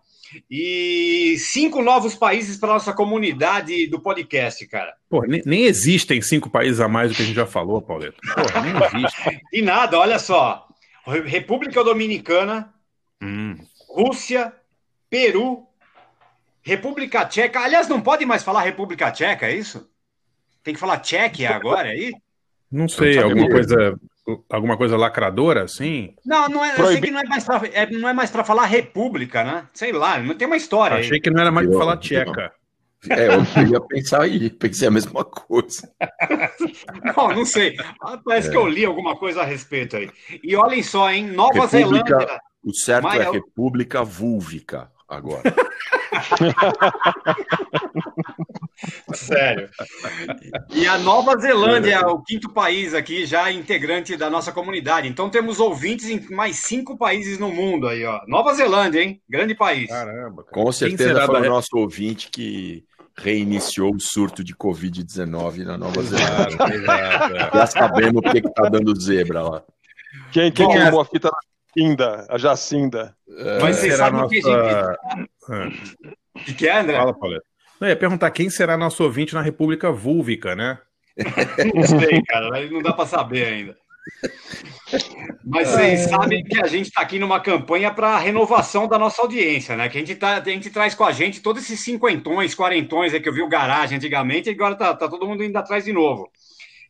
[0.49, 4.93] E cinco novos países para nossa comunidade do podcast, cara.
[5.09, 8.17] Pô, nem, nem existem cinco países a mais do que a gente já falou, Pauleto.
[8.33, 9.41] Porra, nem existe.
[9.53, 10.67] E nada, olha só.
[11.25, 12.73] República Dominicana,
[13.21, 13.55] Hum.
[13.89, 14.51] Rússia,
[15.09, 15.65] Peru,
[16.61, 17.61] República Tcheca.
[17.61, 19.89] Aliás, não pode mais falar República Tcheca, é isso?
[20.65, 22.13] Tem que falar Tchequia agora, é aí?
[22.71, 23.97] Não sei, alguma coisa,
[24.49, 26.13] alguma coisa lacradora, assim?
[26.25, 28.43] Não, não é, eu sei que não é mais pra, é, não é mais para
[28.43, 29.67] falar República, né?
[29.73, 30.97] Sei lá, não tem uma história.
[30.97, 31.03] aí.
[31.03, 32.51] Achei que não era mais pra falar tcheca.
[33.07, 35.87] É, eu ia pensar aí, pensei a mesma coisa.
[37.15, 37.75] Não, não sei.
[38.25, 40.09] Parece que eu li alguma coisa a respeito aí.
[40.43, 41.27] E olhem só, hein?
[41.27, 42.39] Nova República- Zelândia.
[42.63, 45.43] O certo é eu- República Vúlvica agora.
[49.13, 49.69] Sério.
[50.73, 55.07] E a Nova Zelândia é o quinto país aqui, já integrante da nossa comunidade.
[55.07, 58.21] Então temos ouvintes em mais cinco países no mundo aí, ó.
[58.27, 59.21] Nova Zelândia, hein?
[59.29, 59.87] Grande país.
[59.89, 60.53] Caramba, cara.
[60.63, 62.83] Com certeza foi da- o nosso ouvinte que
[63.17, 66.57] reiniciou o surto de Covid-19 na Nova Zelândia.
[67.53, 67.57] É.
[67.57, 69.63] Já sabemos por que que tá dando zebra lá.
[70.31, 71.37] Quem, quem Bom, queimou a fita da
[71.77, 72.25] Jacinda?
[72.29, 73.15] A Jacinda.
[73.61, 74.51] Mas vocês será sabem o que a gente.
[74.51, 74.97] nossa...
[75.49, 75.69] Ah,
[76.35, 76.97] O que, que é, André?
[76.97, 77.45] Fala, Pauleto.
[77.79, 80.77] Não, eu ia perguntar quem será nosso ouvinte na República Vúlvica, né?
[81.73, 82.69] Não sei, cara.
[82.69, 83.77] Não dá para saber ainda.
[85.43, 89.75] Mas vocês sabem que a gente está aqui numa campanha para renovação da nossa audiência,
[89.75, 89.89] né?
[89.89, 93.19] Que a gente, tá, a gente traz com a gente todos esses cinquentões, quarentões aí
[93.19, 95.93] que eu vi o garagem antigamente, e agora tá, tá todo mundo indo atrás de
[95.93, 96.29] novo.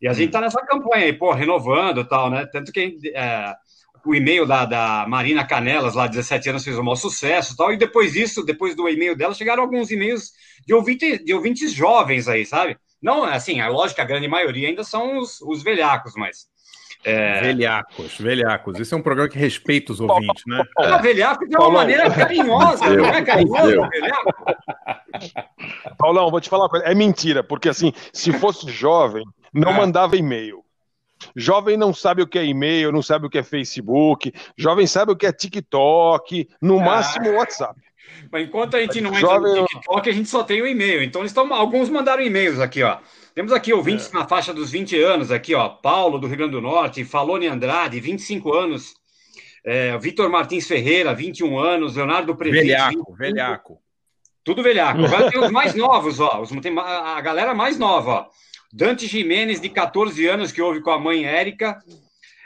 [0.01, 2.45] E a gente tá nessa campanha aí, pô, renovando e tal, né?
[2.51, 3.55] Tanto que é,
[4.05, 7.73] o e-mail da, da Marina Canelas, lá, 17 anos, fez um maior sucesso e tal.
[7.73, 10.31] E depois disso, depois do e-mail dela, chegaram alguns e-mails
[10.65, 12.77] de, ouvinte, de ouvintes jovens aí, sabe?
[13.01, 16.45] Não, assim, é lógico que a grande maioria ainda são os, os velhacos, mas.
[17.03, 18.79] É, Velhacos, velhacos.
[18.79, 20.63] Esse é um programa que respeita os ouvintes, né?
[20.73, 21.73] Fala velhaco de uma Paulão.
[21.81, 23.89] maneira carinhosa, não é carinhoso, Entendeu?
[23.91, 24.33] velhaco?
[25.99, 26.85] Paulão, vou te falar uma coisa.
[26.85, 29.23] É mentira, porque assim, se fosse jovem,
[29.53, 29.77] não É.
[29.77, 30.64] mandava e-mail.
[31.35, 34.33] Jovem não sabe o que é e-mail, não sabe o que é Facebook.
[34.57, 36.83] Jovem sabe o que é TikTok, no Ah.
[36.83, 37.79] máximo WhatsApp.
[38.31, 41.03] Mas enquanto a gente não entra Jovem- no TikTok, a gente só tem o e-mail.
[41.03, 42.97] Então, eles estão, alguns mandaram e-mails aqui, ó.
[43.33, 45.67] Temos aqui ouvintes na faixa dos 20 anos, aqui, ó.
[45.69, 48.93] Paulo, do Rio Grande do Norte, Falone Andrade, 25 anos.
[49.65, 51.95] É, Vitor Martins Ferreira, 21 anos.
[51.95, 53.15] Leonardo Previte, Velhaco, 25.
[53.15, 53.79] velhaco.
[54.43, 55.03] Tudo velhaco.
[55.03, 56.39] Agora tem os mais novos, ó.
[56.41, 58.25] Os, tem a galera mais nova, ó.
[58.75, 61.81] Dante Jimenez, de 14 anos, que ouve com a mãe Érica.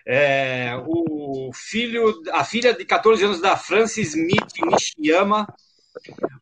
[0.07, 5.47] É, o filho, a filha de 14 anos da Francis Smith Nishiyama.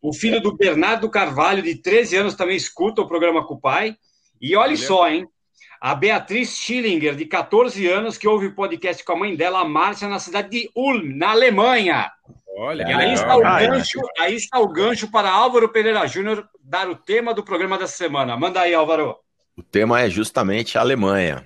[0.01, 3.95] O filho do Bernardo Carvalho, de 13 anos, também escuta o programa com o pai.
[4.41, 5.25] E olha só, hein?
[5.79, 9.65] A Beatriz Schillinger, de 14 anos, que ouve o podcast com a mãe dela, a
[9.65, 12.11] Márcia, na cidade de Ulm, na Alemanha.
[12.57, 13.67] Olha, E aí está, o Ah, é.
[13.67, 17.95] gancho, aí está o gancho para Álvaro Pereira Júnior dar o tema do programa dessa
[17.95, 18.35] semana.
[18.35, 19.15] Manda aí, Álvaro.
[19.57, 21.43] O tema é justamente a Alemanha.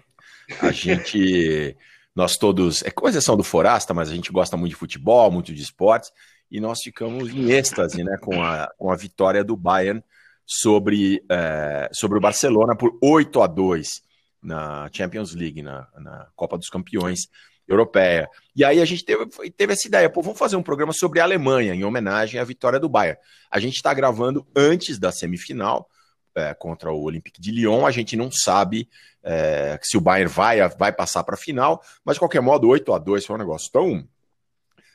[0.61, 1.77] A gente,
[2.13, 5.53] nós todos, é com exceção do Forasta, mas a gente gosta muito de futebol, muito
[5.53, 6.11] de esportes,
[6.51, 10.03] e nós ficamos em êxtase né, com, a, com a vitória do Bayern
[10.45, 14.01] sobre, eh, sobre o Barcelona por 8 a 2
[14.43, 17.29] na Champions League, na, na Copa dos Campeões
[17.65, 18.27] Europeia.
[18.53, 21.23] E aí a gente teve, teve essa ideia, pô, vamos fazer um programa sobre a
[21.23, 23.17] Alemanha, em homenagem à vitória do Bayern.
[23.49, 25.87] A gente está gravando antes da semifinal,
[26.35, 27.85] é, contra o Olympique de Lyon.
[27.85, 28.87] A gente não sabe
[29.23, 32.93] é, se o Bayern vai, vai passar para a final, mas de qualquer modo, 8
[32.93, 34.07] a 2 foi um negócio tão,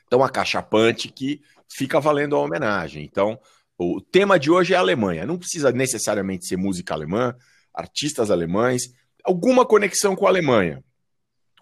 [0.09, 3.03] tão acachapante que fica valendo a homenagem.
[3.03, 3.39] Então,
[3.77, 5.25] o tema de hoje é a Alemanha.
[5.25, 7.35] Não precisa necessariamente ser música alemã,
[7.73, 8.91] artistas alemães,
[9.23, 10.83] alguma conexão com a Alemanha.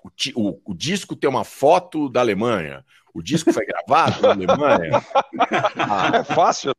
[0.04, 0.10] O,
[0.50, 2.86] o- o disco tem uma foto da Alemanha.
[3.14, 5.04] O disco foi gravado na Alemanha.
[5.78, 6.74] A- É fácil.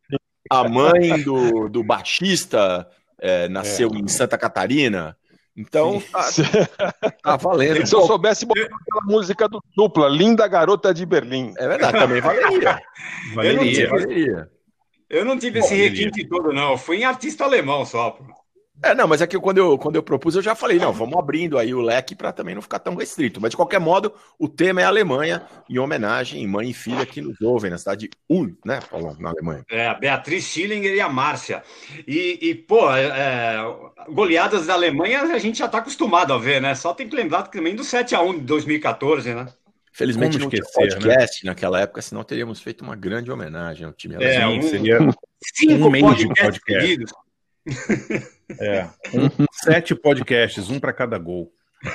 [0.51, 2.89] A mãe do, do baixista
[3.21, 5.17] é, nasceu em Santa Catarina.
[5.57, 6.29] Então, tá,
[7.23, 7.87] tá valendo.
[7.87, 11.55] Se eu soubesse botar aquela música do dupla, Linda Garota de Berlim.
[11.57, 12.83] É verdade, também valeria.
[13.35, 13.89] Valeria.
[13.89, 14.51] Valeria.
[15.09, 16.73] Eu não tive Bom, esse requinte todo, não.
[16.73, 18.11] Eu fui em artista alemão só.
[18.11, 18.25] pô.
[18.83, 21.19] É, não, mas é que quando eu, quando eu propus, eu já falei, não, vamos
[21.19, 23.41] abrindo aí o leque para também não ficar tão restrito.
[23.41, 27.41] Mas de qualquer modo, o tema é Alemanha, em homenagem mãe e filha que nos
[27.41, 29.65] ouvem na cidade de Ulm, né, Paulo, na Alemanha.
[29.71, 31.63] É, a Beatriz Schillinger e a Márcia.
[32.07, 33.57] E, e pô, é, é
[34.11, 36.75] goleadas da Alemanha a gente já está acostumado a ver, né?
[36.75, 39.47] Só tem que lembrar também do 7x1 de 2014, né?
[39.93, 43.93] Felizmente Como não tinha esquecer, podcast naquela época, senão teríamos feito uma grande homenagem ao
[43.95, 44.99] time É, um- seria
[45.55, 47.05] Cinco Um mês de podcasts podcast.
[48.61, 48.85] É,
[49.15, 51.53] um- sete podcasts, um para cada gol.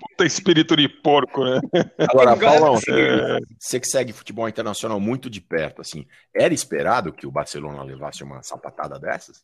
[0.00, 1.60] Puta espírito de porco, né?
[1.98, 7.26] Agora, Paulão, é, você que segue futebol internacional muito de perto, assim, era esperado que
[7.26, 9.42] o Barcelona levasse uma sapatada dessas?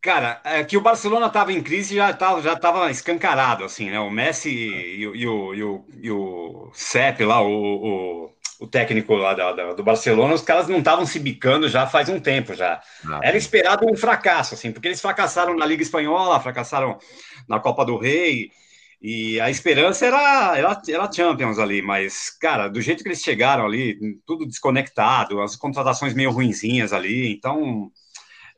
[0.00, 3.98] Cara, é que o Barcelona estava em crise já estava já tava escancarado, assim, né?
[3.98, 8.30] O Messi e, o- e o, e, o, e o Sepp lá, o, o,
[8.60, 12.08] o técnico lá da- da- do Barcelona, os caras não estavam se bicando já faz
[12.08, 12.80] um tempo já.
[13.04, 16.96] Ah, Era esperado um fracasso, assim, porque eles fracassaram na Liga Espanhola, fracassaram
[17.48, 18.50] na Copa do Rei,
[19.00, 23.64] e a esperança era, era, era Champions ali, mas, cara, do jeito que eles chegaram
[23.64, 23.96] ali,
[24.26, 27.90] tudo desconectado, as contratações meio ruinzinhas ali, então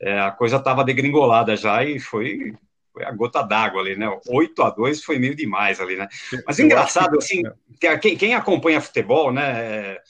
[0.01, 2.53] é, a coisa estava degringolada já e foi,
[2.91, 4.07] foi a gota d'água ali, né?
[4.27, 6.07] 8 a 2 foi meio demais ali, né?
[6.45, 10.01] Mas Eu engraçado, que- assim, a- quem, quem acompanha futebol, né, é,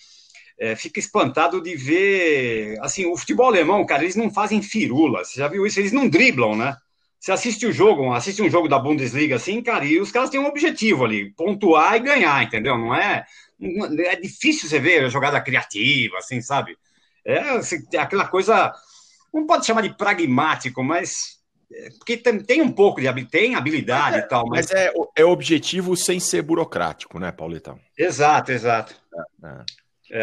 [0.59, 5.39] é, fica espantado de ver, assim, o futebol alemão, cara, eles não fazem firula, você
[5.39, 5.79] já viu isso?
[5.79, 6.75] Eles não driblam, né?
[7.19, 10.39] Você assiste o jogo, assiste um jogo da Bundesliga, assim, cara, e os caras têm
[10.39, 12.77] um objetivo ali, pontuar e ganhar, entendeu?
[12.77, 13.25] Não é,
[13.59, 16.77] é difícil você ver a jogada criativa, assim, sabe?
[17.23, 18.73] É assim, aquela coisa,
[19.33, 21.39] não pode chamar de pragmático, mas
[21.73, 25.25] é, porque tem, tem um pouco de tem habilidade e tal, mas, Mas é, é
[25.25, 27.79] objetivo sem ser burocrático, né, Pauletão?
[27.97, 28.95] exato, exato.
[29.43, 29.63] É.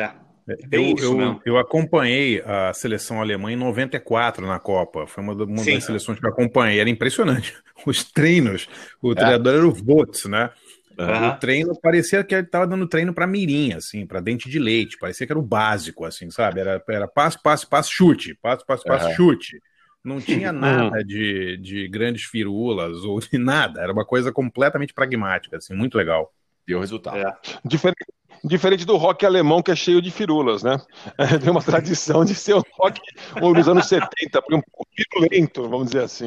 [0.01, 0.13] É.
[0.49, 1.43] Eu, Bem isso eu, mesmo.
[1.45, 5.07] eu acompanhei a seleção alemã em 94 na Copa.
[5.07, 6.81] Foi uma, uma das seleções que eu acompanhei.
[6.81, 7.55] Era impressionante.
[7.85, 8.67] Os treinos.
[9.03, 9.15] O É.
[9.15, 10.49] treinador era o Vots, né?
[10.99, 11.29] Aham.
[11.29, 14.99] O treino parecia que ele estava dando treino para mirim, assim, para dente de leite.
[14.99, 16.61] Parecia que era o básico, assim, sabe?
[16.61, 18.35] Era, era passo, passo, passo, chute.
[18.43, 19.15] Passo, passo, passo, Aham.
[19.15, 19.61] chute.
[20.05, 23.81] Não tinha nada de, de grandes firulas ou de nada.
[23.81, 26.33] Era uma coisa completamente pragmática, assim, muito legal.
[26.67, 27.17] Deu resultado.
[27.17, 27.37] É.
[27.65, 28.05] Diferente,
[28.45, 30.79] diferente do rock alemão, que é cheio de firulas, né?
[31.43, 33.01] Tem uma tradição de ser um rock
[33.41, 36.27] nos anos 70, um pouco virulento, vamos dizer assim.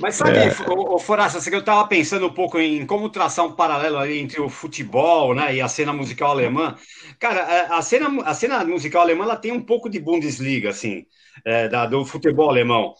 [0.00, 0.48] Mas sabe, É.
[0.68, 4.48] o, Foraça, eu estava pensando um pouco em como traçar um paralelo ali entre o
[4.48, 6.74] futebol né, e a cena musical alemã.
[7.18, 11.04] Cara, a- a cena, a cena musical alemã ela tem um pouco de Bundesliga, assim,
[11.44, 12.94] é, da- do futebol alemão.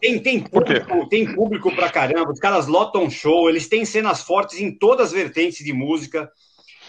[0.00, 4.58] Tem, tem público, tem público pra caramba, os caras lotam show, eles têm cenas fortes
[4.60, 6.30] em todas as vertentes de música.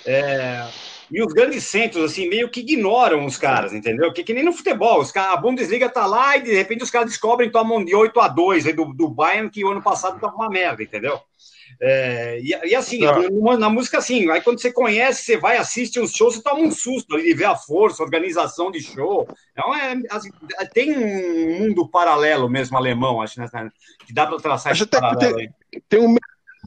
[0.05, 0.65] É,
[1.11, 4.11] e os grandes centros, assim, meio que ignoram os caras, entendeu?
[4.11, 6.89] Que, que nem no futebol, os caras, a Bundesliga tá lá e de repente os
[6.91, 10.19] caras descobrem tomam de 8 a 2 aí do, do Bayern, que o ano passado
[10.19, 11.19] tava uma merda, entendeu?
[11.81, 13.19] É, e, e assim, Tá.
[13.19, 16.61] na, na música, assim, aí quando você conhece, você vai, assiste uns shows, você toma
[16.61, 19.27] um susto ali de ver a força, a organização de show.
[19.51, 20.29] Então, é, assim,
[20.73, 23.47] tem um mundo paralelo mesmo alemão, acho, né?
[24.05, 25.49] Que dá para traçar Acho esse até paralelo aí.
[25.89, 26.15] Tem um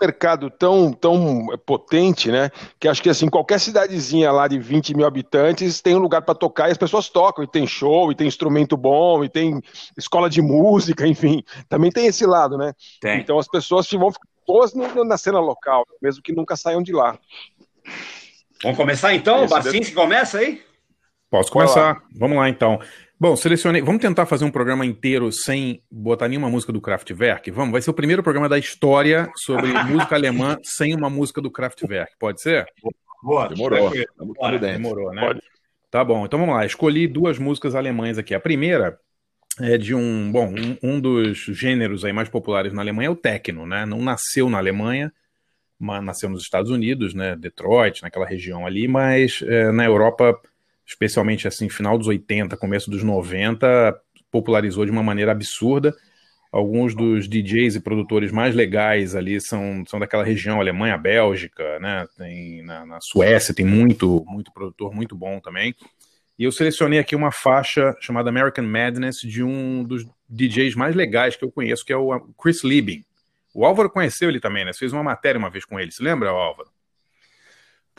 [0.00, 2.50] mercado tão, tão potente, né?
[2.78, 6.34] Que acho que assim, qualquer cidadezinha lá de 20 mil habitantes tem um lugar para
[6.34, 9.60] tocar e as pessoas tocam, e tem show, e tem instrumento bom, e tem
[9.96, 11.42] escola de música, enfim.
[11.68, 12.72] Também tem esse lado, né?
[13.00, 13.20] Tem.
[13.20, 16.93] Então as pessoas vão ficar boas no- na cena local, mesmo que nunca saiam de
[16.93, 17.19] lá.
[18.62, 19.44] Vamos começar então?
[19.44, 20.62] Esse Barcinski começa aí?
[21.31, 22.02] Posso começar?
[22.14, 22.81] Vamos lá então.
[23.20, 23.82] Bom, selecionei.
[23.82, 27.51] Vamos tentar fazer um programa inteiro sem botar nenhuma música do Kraftwerk?
[27.51, 31.51] Vamos, vai ser o primeiro programa da história sobre música alemã sem uma música do
[31.51, 32.13] Kraftwerk.
[32.17, 32.65] Pode ser?
[33.20, 33.48] Boa.
[33.48, 33.91] Demorou.
[33.91, 34.60] tudo dentro.
[34.60, 35.27] Demorou, né?
[35.27, 35.43] Pode.
[35.91, 36.65] Tá bom, então vamos lá.
[36.65, 38.34] Escolhi duas músicas alemãs aqui.
[38.37, 38.96] A primeira
[39.60, 43.17] é de um, bom, um, um dos gêneros aí mais populares na Alemanha é o
[43.17, 43.84] techno, né?
[43.84, 45.13] Não nasceu na Alemanha,
[45.77, 47.34] mas nasceu nos Estados Unidos, né?
[47.34, 50.39] Detroit, naquela região ali, mas é, na Europa,
[50.88, 53.94] especialmente assim, final dos 80, começo dos 90,
[54.30, 55.94] popularizou de uma maneira absurda.
[56.50, 62.06] Alguns dos DJs e produtores mais legais ali são, são daquela região, Alemanha, Bélgica, né?
[62.16, 65.74] Tem na, na Suécia tem muito, muito produtor muito bom também.
[66.38, 71.36] E eu selecionei aqui uma faixa chamada American Madness de um dos DJs mais legais
[71.36, 73.04] que eu conheço, que é o Chris Liebing.
[73.52, 74.72] O Álvaro conheceu ele também, né?
[74.72, 75.90] Você fez uma matéria uma vez com ele.
[75.90, 76.70] Se lembra, Álvaro?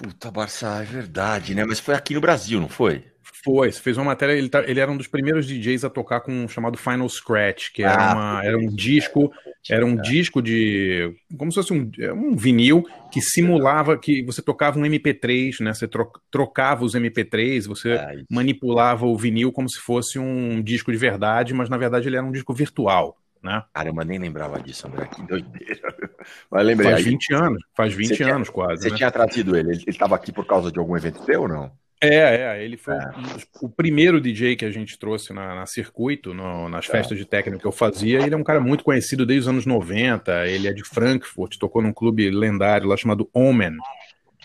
[0.01, 1.65] Puta, Barça, é verdade, né?
[1.65, 3.03] Mas foi aqui no Brasil, não foi?
[3.44, 6.20] Foi, você fez uma matéria, ele, tá- ele era um dos primeiros DJs a tocar
[6.22, 9.32] com um chamado Final Scratch, que era, Ah, uma- era um disco
[9.70, 10.01] Era um É.
[10.01, 11.13] disco de.
[11.38, 15.74] como se fosse um, é um vinil que simulava que você tocava um MP3, né?
[15.74, 18.25] Você tro- trocava os MP3, você É, isso.
[18.32, 22.25] manipulava o vinil como se fosse um disco de verdade, mas na verdade ele era
[22.25, 23.63] um disco virtual, né?
[23.74, 25.05] Caramba, nem lembrava disso, André.
[25.08, 25.96] Que doideira.
[26.51, 26.91] Mas lembrei.
[26.91, 28.84] Faz aí, 20 anos, faz 20 tinha- anos quase.
[28.84, 28.98] Você né?
[28.98, 29.72] tinha trazido ele.
[29.72, 31.72] Ele estava aqui por causa de algum evento teu ou não?
[32.01, 32.15] É,
[32.58, 33.00] é, ele foi É.
[33.12, 36.93] dos- o primeiro DJ que a gente trouxe na, na circuito, no- nas Tá.
[36.93, 38.22] festas de técnico que eu fazia.
[38.22, 40.48] Ele é um cara muito conhecido desde os anos 90.
[40.48, 43.75] Ele é de Frankfurt, tocou num clube lendário lá chamado Omen.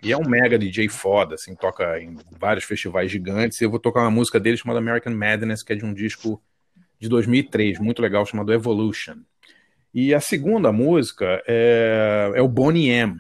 [0.03, 3.61] E é um mega DJ foda, assim, toca em vários festivais gigantes.
[3.61, 6.43] E eu vou tocar uma música dele chamada American Madness, que é de um disco
[7.05, 9.17] de 2003, muito legal, chamado Evolution.
[9.93, 13.17] E a segunda música é, é o Boney M.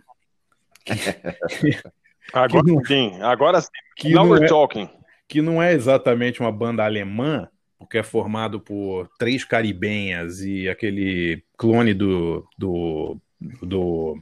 [2.32, 3.68] Agora não- sim, agora sim.
[3.96, 4.88] Que Now we're é- talking.
[5.28, 7.48] que não é exatamente uma banda alemã,
[7.78, 12.44] porque é formado por três caribenhas e aquele clone do.
[12.58, 13.18] do.
[13.62, 14.16] do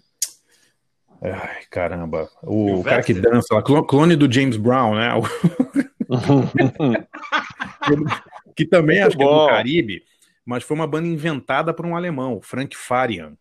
[1.22, 2.28] ai, caramba.
[2.42, 5.08] O, O cara que dança clone do James Brown, né?
[8.54, 9.46] Que também Muito acho que é do bom.
[9.48, 10.04] Caribe,
[10.44, 13.36] mas foi uma banda inventada por um alemão, Frank Farian,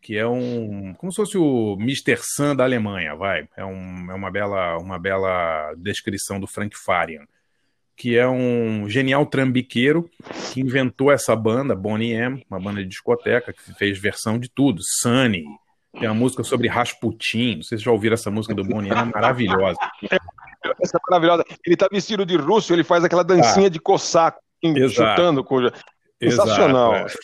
[0.00, 0.94] que é um.
[0.94, 2.18] como se fosse o Mr.
[2.18, 3.48] Sun da Alemanha, vai.
[3.56, 7.26] É, um, é uma, bela, uma bela descrição do Frank Farian,
[7.96, 10.10] que é um genial trambiqueiro
[10.52, 14.80] que inventou essa banda, Bonnie M, uma banda de discoteca, que fez versão de tudo,
[14.82, 15.44] Sunny.
[15.92, 17.56] Tem uma música sobre Rasputin.
[17.56, 19.78] Não sei se já ouviram essa música do Bonnie M, é maravilhosa.
[20.82, 21.44] Essa é maravilhosa.
[21.64, 25.10] Ele tá vestido de russo, ele faz aquela dancinha de coçaco, assim, Exato.
[25.10, 25.44] chutando.
[25.44, 25.60] Com...
[26.22, 26.94] Sensacional.
[26.94, 27.20] Exato,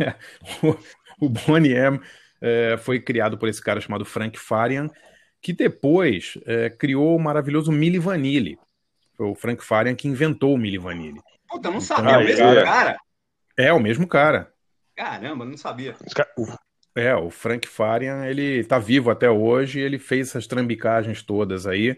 [0.00, 0.14] é.
[0.66, 2.00] o, o Boney M
[2.40, 4.88] é, foi criado por esse cara chamado Frank Farian,
[5.40, 8.58] que depois é, criou o maravilhoso Milli Vanilli.
[9.16, 11.20] Foi o Frank Farian que inventou o Milli Vanilli.
[11.48, 12.12] Puta, eu não sabia.
[12.12, 12.62] É o mesmo é.
[12.64, 12.96] cara?
[13.56, 14.52] É o mesmo cara.
[14.96, 15.96] Caramba, não sabia.
[16.94, 21.96] É, o Frank Farian, ele tá vivo até hoje, ele fez essas trambicagens todas aí.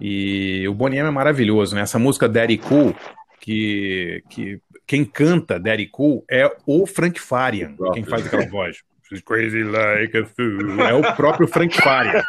[0.00, 1.82] E o Boney M é maravilhoso, né?
[1.82, 2.94] Essa música Daddy Cool,
[3.40, 8.78] que, que quem canta Daddy Cool é o Frank Farian, quem faz aquela voz.
[9.08, 10.80] She's crazy like a fool.
[10.82, 12.22] É o próprio Frank Farian.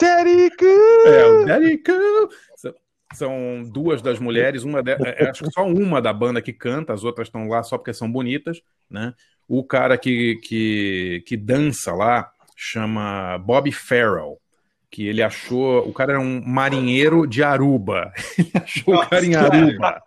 [0.00, 0.50] Daddy
[1.06, 2.28] É, o Daddy Cool.
[2.56, 2.74] São-
[3.14, 6.92] São duas das mulheres, uma de, é, acho que só uma da banda que canta,
[6.92, 8.60] as outras estão lá só porque são bonitas,
[8.90, 9.14] né?
[9.48, 14.38] O cara que, que, que dança lá chama Bob Farrell,
[14.90, 18.12] que ele achou, o cara era um marinheiro de Aruba.
[18.38, 20.02] Ele achou o cara em Nossa, Aruba.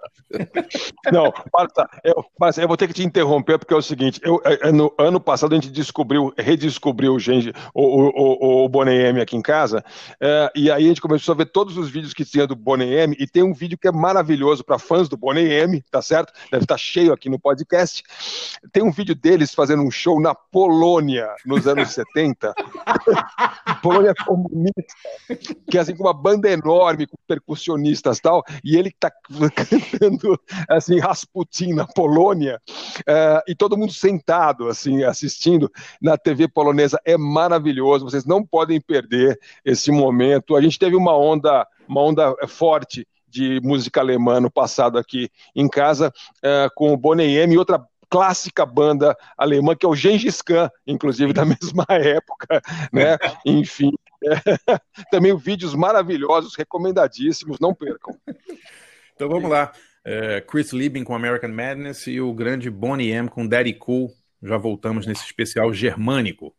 [1.12, 4.39] Não, Marta, eu, Marta, eu vou ter que te interromper porque é o seguinte: eu,
[4.45, 8.69] é, é, no ano passado a gente descobriu, redescobriu o, Genji, o, o, o, o
[8.69, 9.83] Boney M aqui em casa,
[10.21, 12.93] é, e aí a gente começou a ver todos os vídeos que tinha do Boney
[12.93, 16.31] M, e tem um vídeo que é maravilhoso para fãs do Boney M, tá certo?
[16.51, 18.03] Deve estar cheio aqui no podcast.
[18.71, 22.53] Tem um vídeo deles fazendo um show na Polônia nos anos 70.
[23.81, 24.68] Polônia comunista,
[25.69, 29.11] que é assim com uma banda enorme, com percussionistas e tal, e ele tá
[29.55, 32.61] cantando assim Rasputin na Polônia,
[33.07, 35.71] eh, e todo mundo sentado assim assistindo
[36.01, 38.05] na TV polonesa é maravilhoso.
[38.05, 40.55] Vocês não podem perder esse momento.
[40.55, 45.29] A gente teve uma onda, uma onda eh, forte de música alemã no passado aqui
[45.55, 46.11] em casa
[46.43, 50.69] eh, com o Boney M e outra clássica banda alemã que é o Gengis Khan,
[50.85, 52.61] inclusive da mesma época,
[52.91, 53.17] né?
[53.45, 53.91] Enfim,
[55.11, 58.15] também vídeos maravilhosos, recomendadíssimos, não percam.
[59.15, 59.71] Então vamos lá.
[60.03, 64.09] É, Chris Liebing com American Madness e o grande Boney M com Daddy Cool.
[64.41, 66.53] Já voltamos nesse especial germânico.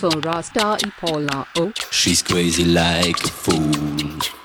[0.00, 1.70] Barcinski i Forasta i Paula O.
[1.90, 4.39] She's crazy like a fool.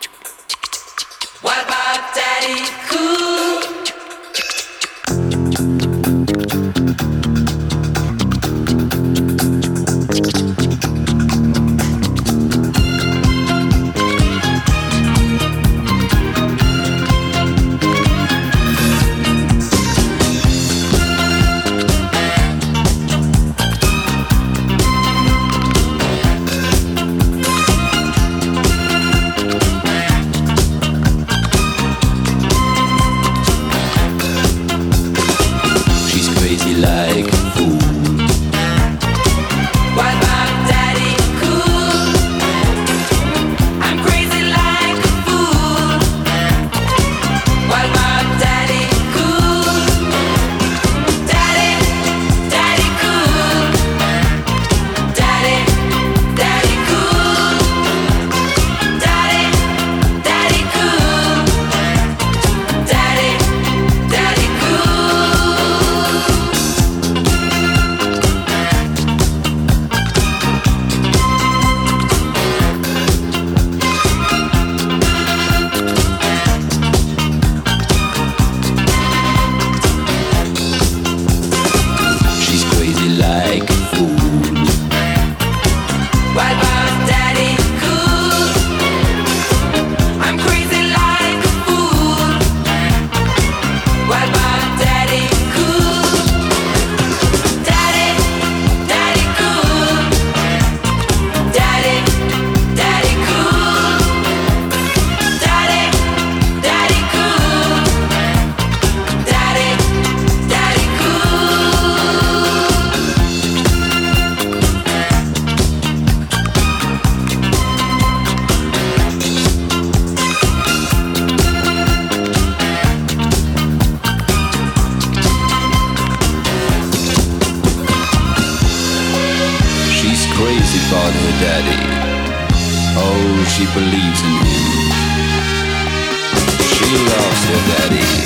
[137.47, 138.24] You're ready.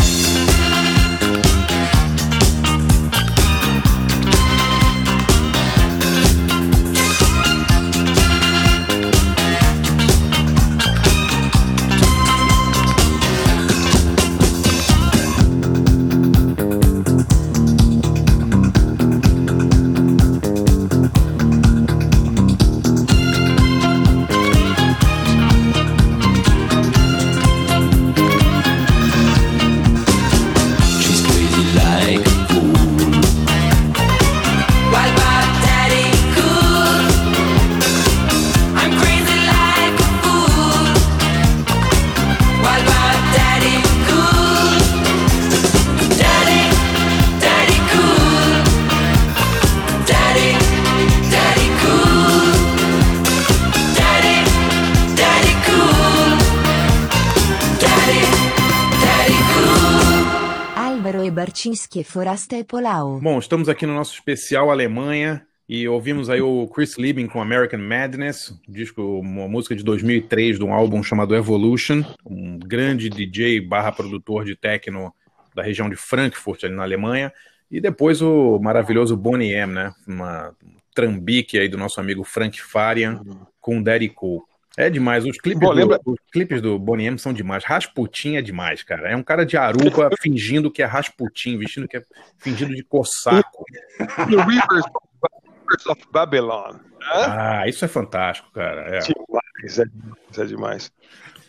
[61.90, 63.20] E Barcinski e Forasta e Polao.
[63.20, 67.80] Bom, estamos aqui no nosso especial Alemanha e ouvimos aí o Chris Liebing com American
[67.80, 73.62] Madness, um disco, uma música de 2003 de um álbum chamado Evolution, um grande DJ
[73.62, 75.14] barra produtor de techno
[75.56, 77.34] da região de Frankfurt, ali na Alemanha,
[77.70, 79.94] e depois o maravilhoso Bonnie M, né?
[80.08, 80.56] Uma
[80.94, 83.22] trambique aí do nosso amigo Frank Farian
[83.60, 84.44] com Daddy Cool.
[84.80, 87.66] É demais, os clipes, Bom, lembra- do, os clipes do Bonnie M são demais.
[87.66, 89.10] Rasputin é demais, cara.
[89.12, 92.04] É um cara de Aruba fingindo que é Rasputin, vestindo que é
[92.38, 93.66] fingindo de cossaco.
[94.30, 96.76] No Rivers, Rivers of Babylon.
[97.12, 98.82] Ah, isso é fantástico, cara.
[98.84, 99.00] É.
[99.00, 100.92] Demais, é demais, é demais.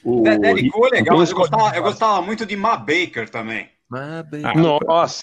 [0.03, 0.23] O...
[0.25, 3.69] Daddy Cool é legal, mas eu gostava, eu gostava muito de Ma Baker também.
[3.93, 5.23] Ah, Nossa,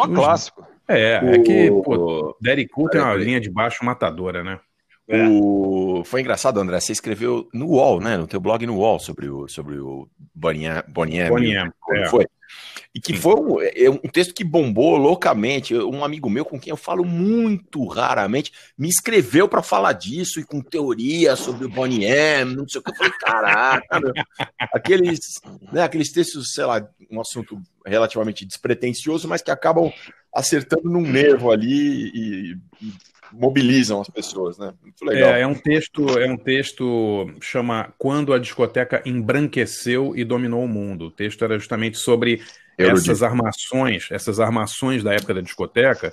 [0.00, 0.64] um clássico.
[0.86, 3.26] É, é que, O- pô, Daddy Cool tem uma Peraí, peraí.
[3.26, 4.60] linha de baixo matadora, né?
[5.08, 5.26] É.
[5.26, 6.02] O...
[6.04, 6.78] Foi engraçado, André.
[6.78, 8.16] Você escreveu no UOL, né?
[8.16, 10.82] No teu blog no UOL sobre o, sobre o Bonnie M.
[10.86, 11.30] Bonnie M.
[11.30, 12.08] Bonnie M, Como é.
[12.08, 12.26] Foi.
[12.94, 15.74] E que foi um, é um texto que bombou loucamente.
[15.74, 20.44] Um amigo meu com quem eu falo muito raramente me escreveu para falar disso e
[20.44, 22.90] com teoria sobre o Bonnie M, não sei o que.
[22.90, 24.00] Eu falei, caraca.
[24.72, 25.20] Aqueles,
[25.72, 29.92] né, aqueles textos, sei lá, um assunto relativamente despretensioso, mas que acabam
[30.34, 32.92] acertando num nervo ali e, e
[33.32, 34.72] mobilizam as pessoas, né?
[34.82, 35.30] Muito legal.
[35.30, 40.68] É, é um texto, é um texto chama Quando a discoteca embranqueceu e dominou o
[40.68, 41.06] mundo.
[41.06, 42.42] O texto era justamente sobre
[42.76, 43.10] Erudito.
[43.10, 46.12] essas armações, essas armações da época da discoteca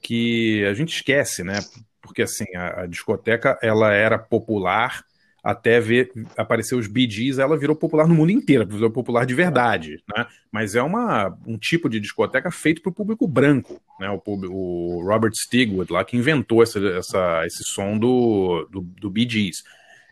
[0.00, 1.60] que a gente esquece, né?
[2.02, 5.04] porque assim, a, a discoteca ela era popular
[5.42, 10.02] até ver aparecer os Gees, ela virou popular no mundo inteiro, virou popular de verdade,
[10.16, 10.26] né?
[10.52, 14.08] Mas é uma, um tipo de discoteca feito para o público branco, né?
[14.10, 19.64] O, o Robert Stigwood lá que inventou essa, essa- esse som do, do, do Gees.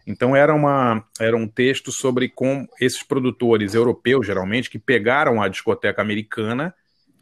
[0.06, 5.48] Então era, uma, era um texto sobre como esses produtores europeus, geralmente, que pegaram a
[5.48, 6.74] discoteca americana,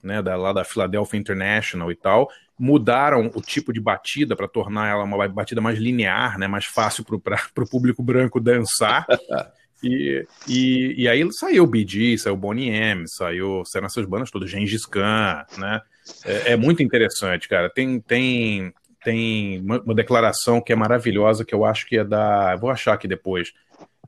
[0.03, 4.89] né, da, lá da Philadelphia International e tal, mudaram o tipo de batida para tornar
[4.89, 9.07] ela uma batida mais linear, né, mais fácil para o público branco dançar.
[9.81, 14.29] E, e, e aí saiu o Gees, saiu o Bonnie M, saiu, saíram essas bandas
[14.29, 15.81] todas, Gengis Khan, né?
[16.25, 17.71] É, é muito interessante, cara.
[17.71, 18.73] Tem, tem,
[19.05, 22.57] tem uma, uma declaração que é maravilhosa, que eu acho que é da.
[22.57, 23.53] Vou achar aqui depois,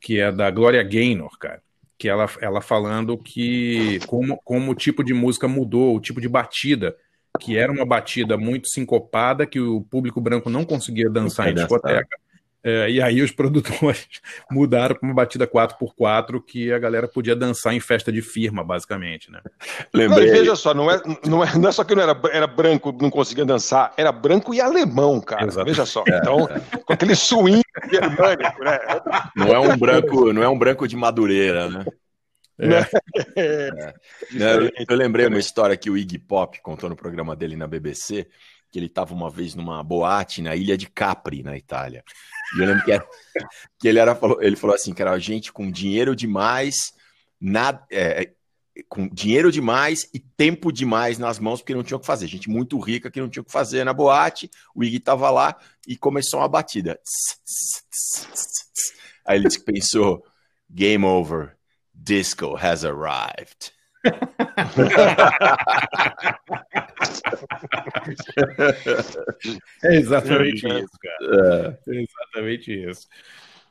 [0.01, 1.63] que é da Gloria Gaynor, cara.
[2.01, 6.31] Que ela, ela falando que como, como o tipo de música mudou, o tipo de
[6.31, 6.97] batida,
[7.39, 12.17] que era uma batida muito sincopada, que o público branco não conseguia dançar em discoteca.
[12.63, 14.07] É, e aí os produtores
[14.51, 19.31] mudaram para uma batida 4x4 que a galera podia dançar em festa de firma, basicamente,
[19.31, 19.41] né?
[19.93, 20.31] Não, Lembrei.
[20.31, 23.11] veja só, não é, não, é, não é só que não era, era branco, não
[23.11, 25.47] conseguia dançar, era branco e alemão, cara.
[25.47, 25.67] Exato.
[25.67, 26.05] Veja só.
[26.07, 26.49] Então,
[26.85, 28.79] com aquele swing germânico, né?
[29.35, 31.85] Não é um branco, não é um branco de madureira, né?
[32.59, 32.69] É,
[34.33, 34.87] Né, Eu, diferente.
[34.91, 38.27] eu lembrei uma história que o Iggy Pop contou no programa dele na BBC,
[38.71, 42.05] que ele estava uma vez numa boate na ilha de Capri, na Itália.
[42.57, 43.07] E eu lembro que, era-
[43.79, 46.77] que ele, era, falou, ele falou assim, que era gente com dinheiro demais,
[47.41, 48.33] nada, é,
[48.89, 52.27] com dinheiro demais e tempo demais nas mãos, porque não tinha o que fazer.
[52.27, 54.51] Gente muito rica que não tinha o que fazer na boate.
[54.75, 55.57] O Iggy estava lá
[55.87, 56.99] e começou uma batida.
[59.27, 60.25] Aí ele pensou,
[60.69, 61.57] game over,
[61.95, 63.73] disco has arrived.
[69.83, 71.79] É exatamente isso, cara.
[71.89, 73.09] É exatamente isso.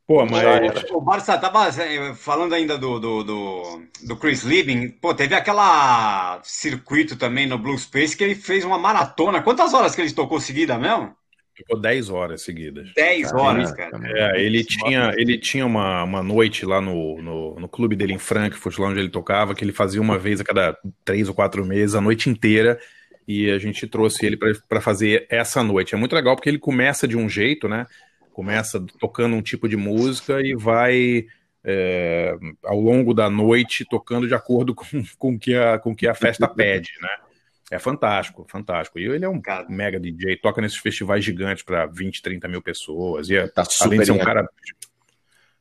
[0.08, 0.74] Pô, mas.
[0.92, 4.89] O Barça tava eh, falando ainda do, do, do, do Chris Liebing.
[4.92, 9.42] Pô, teve aquela circuito também no Blue Space que ele fez uma maratona.
[9.44, 11.15] Quantas horas que ele tocou seguida mesmo?
[11.60, 12.89] Ficou 10 horas seguidas.
[12.95, 14.00] 10 horas, cara.
[14.06, 18.17] É, ele tinha, ele tinha uma, uma noite lá no, no, no clube dele em
[18.17, 21.65] Frankfurt, lá onde ele tocava, que ele fazia uma vez a cada três ou quatro
[21.65, 22.80] meses, a noite inteira,
[23.28, 25.93] e a gente trouxe ele para fazer essa noite.
[25.93, 27.86] É muito legal porque ele começa de um jeito, né?
[28.32, 31.26] Começa tocando um tipo de música e vai
[31.62, 34.86] é, ao longo da noite tocando de acordo com,
[35.17, 37.29] com que a, com que a festa pede, né?
[37.72, 38.98] É fantástico, fantástico.
[39.00, 39.66] E ele é um Cara.
[39.70, 43.30] mega DJ, toca nesses festivais gigantes para 20, 30 mil pessoas.
[43.30, 44.50] E é, Tá além super, de ser um cara.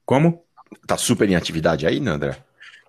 [0.04, 0.44] Como?
[0.86, 2.36] tá super em atividade aí, Nandra?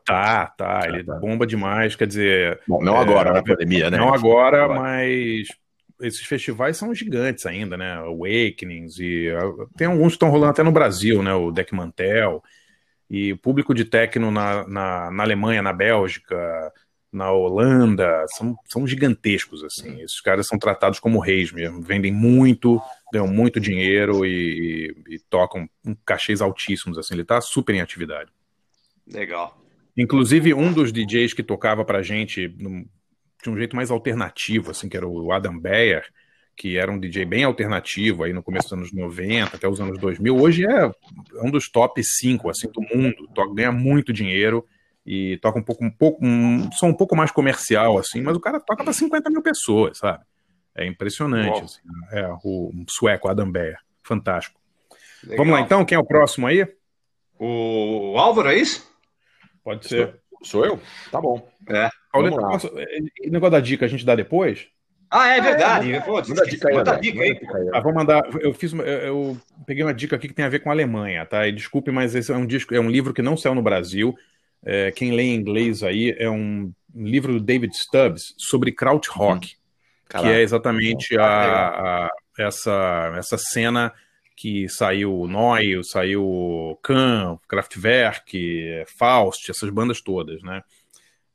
[0.06, 3.98] Tá, tá, ele bomba demais, quer dizer, Bom, não É, agora, na pandemia, né?
[3.98, 4.80] não agora, Agora.
[4.80, 5.48] mas
[6.02, 7.94] esses festivais são gigantes ainda, né?
[7.94, 11.34] Awakenings e uh, tem alguns que estão rolando até no Brasil, né?
[11.34, 12.42] O Deck Mantel
[13.10, 16.72] e o público de techno na, na, na Alemanha, na Bélgica,
[17.12, 20.02] na Holanda, são, são gigantescos, assim.
[20.02, 22.80] Esses caras são tratados como reis mesmo, vendem muito,
[23.12, 25.68] ganham muito dinheiro e, e, e tocam
[26.06, 27.16] cachês altíssimos, assim.
[27.16, 28.32] Ele tá super em atividade.
[29.08, 29.60] Legal.
[29.98, 34.96] Inclusive, um dos DJs que tocava pra gente de um jeito mais alternativo, assim, que
[34.96, 36.06] era o Adam Beyer,
[36.56, 39.98] que era um DJ bem alternativo aí no começo dos anos 90 até os anos
[39.98, 40.36] 2000.
[40.36, 40.92] Hoje é
[41.42, 43.30] um dos top 5 assim, do mundo.
[43.56, 44.66] Ganha muito dinheiro
[45.12, 48.40] e toca um pouco, um pouco, um som um pouco mais comercial, assim, mas o
[48.40, 50.24] cara toca para 50 mil pessoas, sabe?
[50.76, 51.64] É impressionante.
[51.64, 51.80] Assim,
[52.12, 53.78] é, o sueco, Adam Beyer.
[54.04, 54.60] Fantástico.
[55.24, 55.38] Legal.
[55.38, 56.64] Vamos lá então, quem é o próximo aí?
[57.40, 58.88] O Álvaro, é isso?
[59.64, 60.16] Pode ser.
[60.44, 60.80] Sou eu?
[61.12, 61.46] Tá bom.
[62.12, 62.50] Pauleta, Vamos lá.
[62.52, 64.68] posso- o negócio da dica a gente dá depois?
[65.12, 66.00] Ah, é verdade.
[66.06, 66.52] Pô, Manda esqueci.
[66.52, 67.02] dica aí, Manda André.
[67.02, 67.30] dica aí.
[67.34, 68.30] Manda dica aí, Ah, vou mandar.
[68.42, 70.74] Eu fiz, uma- eu, eu peguei uma dica aqui que tem a ver com a
[70.74, 71.48] Alemanha, tá?
[71.48, 74.16] E desculpe, mas esse é um disco, é um livro que não saiu no Brasil.
[74.64, 79.58] É, quem lê em inglês aí é um, livro do David Stubbs sobre krautrock, que
[80.08, 80.34] Caraca.
[80.34, 83.94] é exatamente a, a- essa essa cena
[84.36, 90.64] que saiu Neu, saiu Kahn, Kraftwerk, Faust, essas bandas todas, né?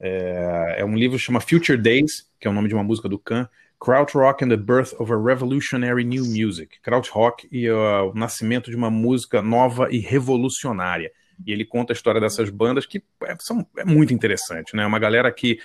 [0.01, 3.09] É, é um livro que chama Future Days, que é o nome de uma música
[3.09, 3.47] do Kahn,
[3.79, 6.81] Krautrock and the Birth of a Revolutionary New Music.
[6.81, 11.13] Krautrock e uh, o nascimento de uma música nova e revolucionária.
[11.47, 14.85] E ele conta a história dessas bandas que é, são, é muito interessante, né?
[14.87, 15.59] Uma galera que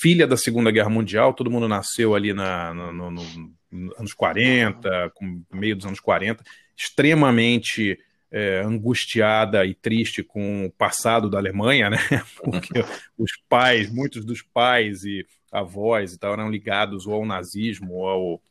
[0.00, 4.12] filha da Segunda Guerra Mundial, todo mundo nasceu ali na, no, no- no- nos anos
[4.14, 6.42] 40, com meio dos anos 40,
[6.76, 7.98] extremamente
[8.30, 11.96] é, angustiada e triste com o passado da Alemanha, né?
[12.42, 12.84] Porque
[13.18, 18.08] os pais, muitos dos pais e avós e tal eram ligados ou ao nazismo ou
[18.08, 18.42] ao,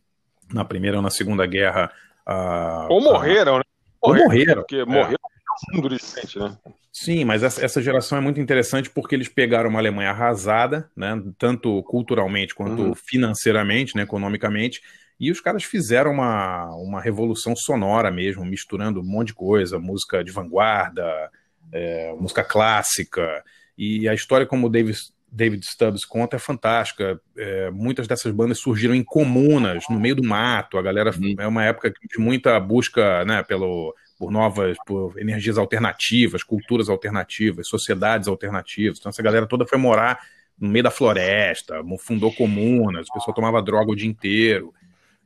[0.54, 1.92] na Primeira ou na Segunda Guerra
[2.26, 3.64] ah, Ou morreram, né?
[4.00, 4.62] Ou morreram.
[4.62, 4.86] Porque É.
[4.86, 5.18] morreu
[5.74, 6.58] mundo recente, né?
[6.94, 11.82] Sim, mas essa, geração é muito interessante porque eles pegaram uma Alemanha arrasada, né, tanto
[11.84, 12.96] culturalmente quanto Uhum.
[12.96, 14.82] financeiramente, né, economicamente,
[15.18, 20.24] e os caras fizeram uma, uma revolução sonora mesmo, misturando um monte de coisa, música
[20.24, 21.30] de vanguarda,
[21.72, 23.44] é, música clássica,
[23.78, 24.98] e a história como o David,
[25.32, 27.20] David Stubbs conta é fantástica.
[27.38, 31.64] É, muitas dessas bandas surgiram em comunas, no meio do mato, a galera é uma
[31.64, 39.00] época de muita busca, né, pelo por novas, por energias alternativas, culturas alternativas, sociedades alternativas.
[39.00, 40.20] Então essa galera toda foi morar
[40.60, 44.76] no meio da floresta, fundou comunas, o pessoal tomava droga o dia inteiro.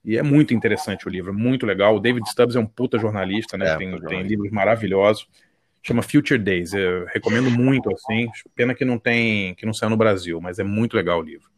[0.06, 1.98] E é muito interessante o livro, é muito legal.
[1.98, 3.74] O David Stubbs é um puta jornalista, né?
[3.74, 5.28] É, tem, tem livros maravilhosos.
[5.84, 6.74] Chama Future Days.
[6.74, 8.30] Eu recomendo muito, assim.
[8.56, 11.50] Pena que não tem, que não saiu no Brasil, mas é muito legal o livro.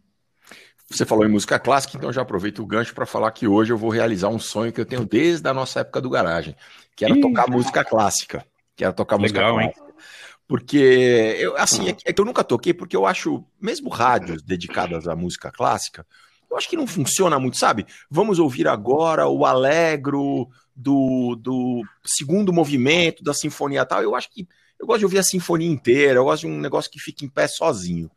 [0.90, 3.78] Você falou em música clássica, então já aproveito o gancho para falar que hoje eu
[3.78, 6.56] vou realizar um sonho que eu tenho desde a nossa época do garagem,
[6.98, 7.22] que era Ih.
[7.22, 8.46] tocar música clássica.
[8.76, 9.72] Que era tocar Legal, música hein?
[9.74, 10.04] clássica.
[10.48, 14.42] Porque eu, assim, é que, é que eu nunca toquei, porque eu acho, mesmo rádios
[14.42, 16.06] dedicadas à música clássica,
[16.50, 17.86] eu acho que não funciona muito, sabe?
[18.10, 24.02] Vamos ouvir agora o Alegro do, do segundo movimento da sinfonia tal.
[24.02, 24.48] Eu acho que
[24.80, 27.30] eu gosto de ouvir a sinfonia inteira, eu gosto de um negócio que fica em
[27.30, 28.10] pé sozinho.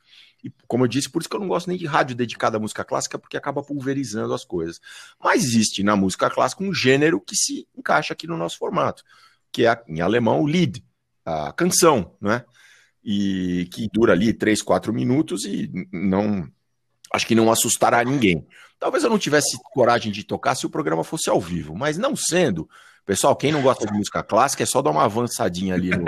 [0.43, 2.61] E, como eu disse, por isso que eu não gosto nem de rádio dedicada à
[2.61, 4.81] música clássica, porque acaba pulverizando as coisas.
[5.23, 9.03] Mas existe na música clássica um gênero que se encaixa aqui no nosso formato,
[9.53, 10.83] que é, em alemão, o Lied,
[11.25, 12.45] a canção, né?
[13.03, 16.47] E que dura ali três, quatro minutos e não.
[17.13, 18.47] Acho que não assustará ninguém.
[18.79, 22.15] Talvez eu não tivesse coragem de tocar se o programa fosse ao vivo, mas não
[22.15, 22.69] sendo.
[23.07, 26.05] Pessoal, quem não gosta de música clássica é só dar uma avançadinha ali no,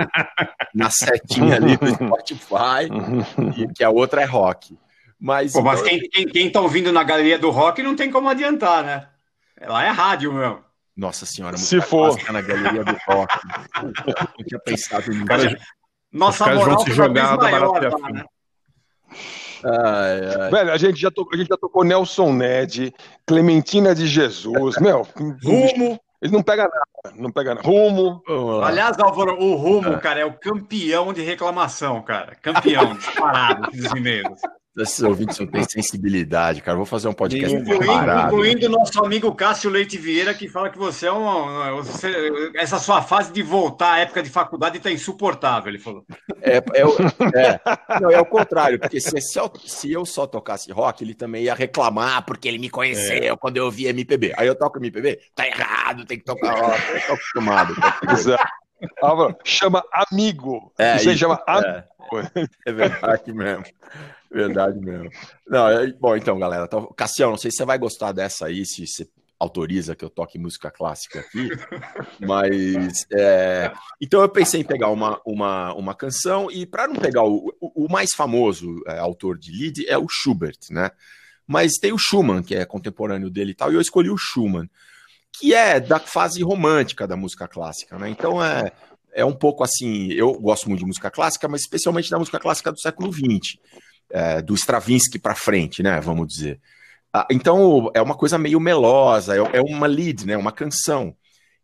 [0.73, 2.87] na setinha ali do Spotify,
[3.57, 4.77] e que a outra é rock.
[5.19, 8.11] Mas, Pô, mas então, quem, quem, quem tá ouvindo na galeria do rock não tem
[8.11, 9.07] como adiantar, né?
[9.65, 10.63] Lá é rádio, meu.
[10.95, 12.09] Nossa senhora, Se for.
[12.09, 13.33] clássica na galeria do rock.
[13.81, 15.25] Eu não tinha pensado nisso.
[15.25, 15.57] Cara,
[16.11, 18.23] Nossa Os moral se jogar da Barato lá, né?
[19.65, 20.51] Ai, ai.
[20.51, 22.93] Velho, a gente, já tocou, a gente já tocou Nelson Ned,
[23.25, 25.07] Clementina de Jesus, meu.
[25.43, 25.99] Rumo.
[26.23, 27.67] Ele não pega nada, não pega nada.
[27.67, 28.23] Rumo.
[28.63, 29.57] Aliás, Álvaro, o É.
[29.57, 32.33] Rumo, cara, é o campeão de reclamação, cara.
[32.41, 34.39] Campeão, disparado dos e-mails.
[34.75, 36.75] Esses ouvintes não têm sensibilidade, cara.
[36.75, 38.27] Vou fazer um podcast Incluindo, parado.
[38.33, 41.75] incluindo o nosso amigo Cássio Leite Vieira, que fala que você é um.
[41.75, 46.03] você- essa sua fase de voltar à época de faculdade está insuportável, ele falou.
[46.41, 46.95] É, é, o-
[47.37, 47.59] é.
[48.01, 51.43] Não, é o contrário, porque se, se eu, se eu só tocasse rock, ele também
[51.43, 54.33] ia reclamar porque ele me conheceu quando eu ouvia MPB.
[54.35, 57.75] Aí eu toco MPB, tá errado, tem que tocar rock, eu tô acostumado.
[58.11, 58.43] Exato.
[59.01, 60.73] Álvaro, chama amigo.
[60.79, 61.67] É, Isso aí isso, chama amigo.
[61.67, 61.83] é.
[62.67, 63.63] É verdade mesmo.
[64.33, 65.09] Verdade mesmo.
[65.47, 66.65] Não, é- bom, então, galera.
[66.65, 69.07] Então, Cassião, não sei se você vai gostar dessa aí, se você
[69.39, 71.49] autoriza que eu toque música clássica aqui,
[72.19, 77.23] mas é, então eu pensei em pegar uma, uma, uma canção e para não pegar
[77.23, 80.89] o, o, o mais famoso é, autor de Lied é o Schubert, né?
[81.45, 84.69] Mas tem o Schumann, que é contemporâneo dele e tal, e eu escolhi o Schumann,
[85.33, 88.09] que é da fase romântica da música clássica, né?
[88.09, 88.71] Então é
[89.13, 92.71] é um pouco assim, eu gosto muito de música clássica, mas especialmente da música clássica
[92.71, 93.59] do século XX,
[94.09, 95.99] é, do Stravinsky para frente, né?
[95.99, 96.59] Vamos dizer.
[97.11, 100.35] Ah, então é uma coisa meio melosa, é, é uma lead, né?
[100.35, 101.15] Uma canção.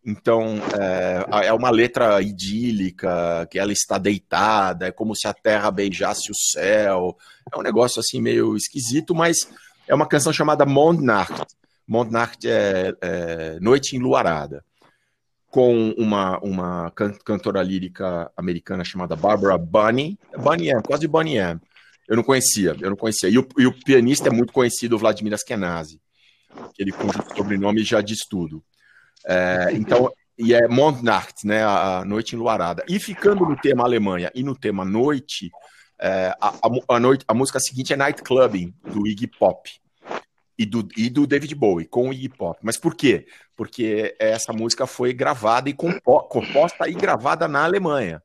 [0.06, 5.70] Então é, é uma letra idílica, que ela está deitada, é como se a terra
[5.70, 7.18] beijasse o céu.
[7.52, 9.50] É um negócio assim meio esquisito, mas
[9.88, 11.46] é uma canção chamada Mondnacht.
[11.88, 14.64] Mondnacht é, é Noite Enluarada
[15.50, 20.18] com uma, uma can- cantora lírica americana chamada Barbara Bunny.
[20.38, 21.38] Bunny M, quase Bunny.
[22.10, 23.30] Eu não conhecia, eu não conhecia.
[23.30, 26.02] E o, e o pianista é muito conhecido, o Vladimir Askenazi.
[26.98, 28.64] Conjunto de sobrenome já diz tudo.
[29.28, 32.84] É, então, e é Mondnacht, né, a, Noite Enluarada.
[32.90, 35.52] E ficando no tema Alemanha e no tema Noite,
[36.02, 39.70] é, a, a a noite, a música seguinte é Night Clubbing, do Iggy Pop.
[40.58, 42.60] E do, e do David Bowie, com o Iggy Pop.
[42.62, 43.28] Mas por quê?
[43.56, 48.22] Porque essa música foi gravada e compo- composta e gravada na Alemanha.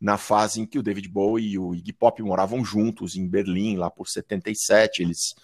[0.00, 3.76] Na fase em que o David Bowie e o Iggy Pop moravam juntos em Berlim,
[3.76, 5.02] lá por 77.
[5.02, 5.34] Eles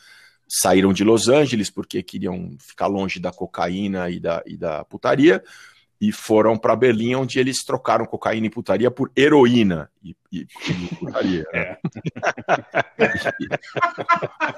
[0.47, 5.43] saíram de Los Angeles porque queriam ficar longe da cocaína e da, e da putaria.
[5.99, 10.95] E foram para Berlim, onde eles trocaram cocaína e putaria por heroína e, e- e
[10.97, 11.47] putaria.
[11.53, 11.77] né?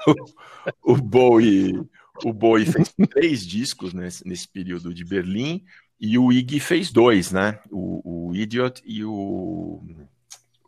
[0.07, 1.79] o, o Bowie,
[2.23, 5.63] o Bowie fez três discos nesse, nesse período de Berlim
[5.99, 7.59] e o Iggy fez dois, né?
[7.71, 9.81] O, o Idiot e o,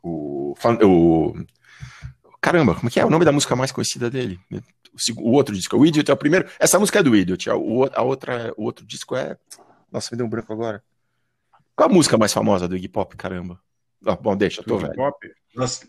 [0.01, 0.53] o,
[0.83, 1.33] o-
[2.41, 4.39] Caramba, como é que é o nome da música mais conhecida dele?
[4.51, 6.49] O, o outro disco, o Idiot é o primeiro.
[6.59, 9.37] Essa música é do Idiot, a, o, a outra, o outro disco é
[9.91, 10.83] Nossa, me deu um branco agora.
[11.75, 13.59] Qual a música mais famosa do Iggy Pop, caramba?
[14.05, 14.93] Ah, bom, deixa, tô velho.
[14.95, 15.17] Pop.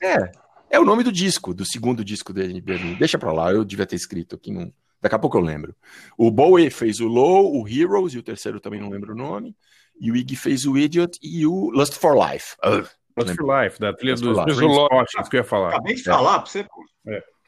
[0.02, 0.32] É,
[0.70, 2.60] é o nome do disco, do segundo disco dele.
[2.98, 4.50] Deixa pra lá, eu devia ter escrito aqui.
[4.52, 4.72] Num...
[5.00, 5.74] Daqui a pouco eu lembro.
[6.16, 9.56] O Bowie fez o Low, o Heroes, e o terceiro também não lembro o nome.
[10.00, 12.56] E o Iggy fez o Idiot e o Lust for Life.
[12.64, 15.68] Ugh, Lust for Life, da trilha Lust dos isso que eu ia falar.
[15.70, 16.84] acabei de falar pra você, pô.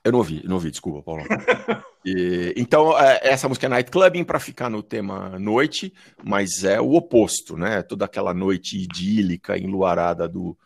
[0.02, 1.22] Eu não ouvi, não ouvi, desculpa, Paulo.
[2.02, 5.92] E, então, é, essa música é Night Clubbing para ficar no tema noite,
[6.24, 7.82] mas é o oposto, né?
[7.82, 10.56] Toda aquela noite idílica, enluarada do,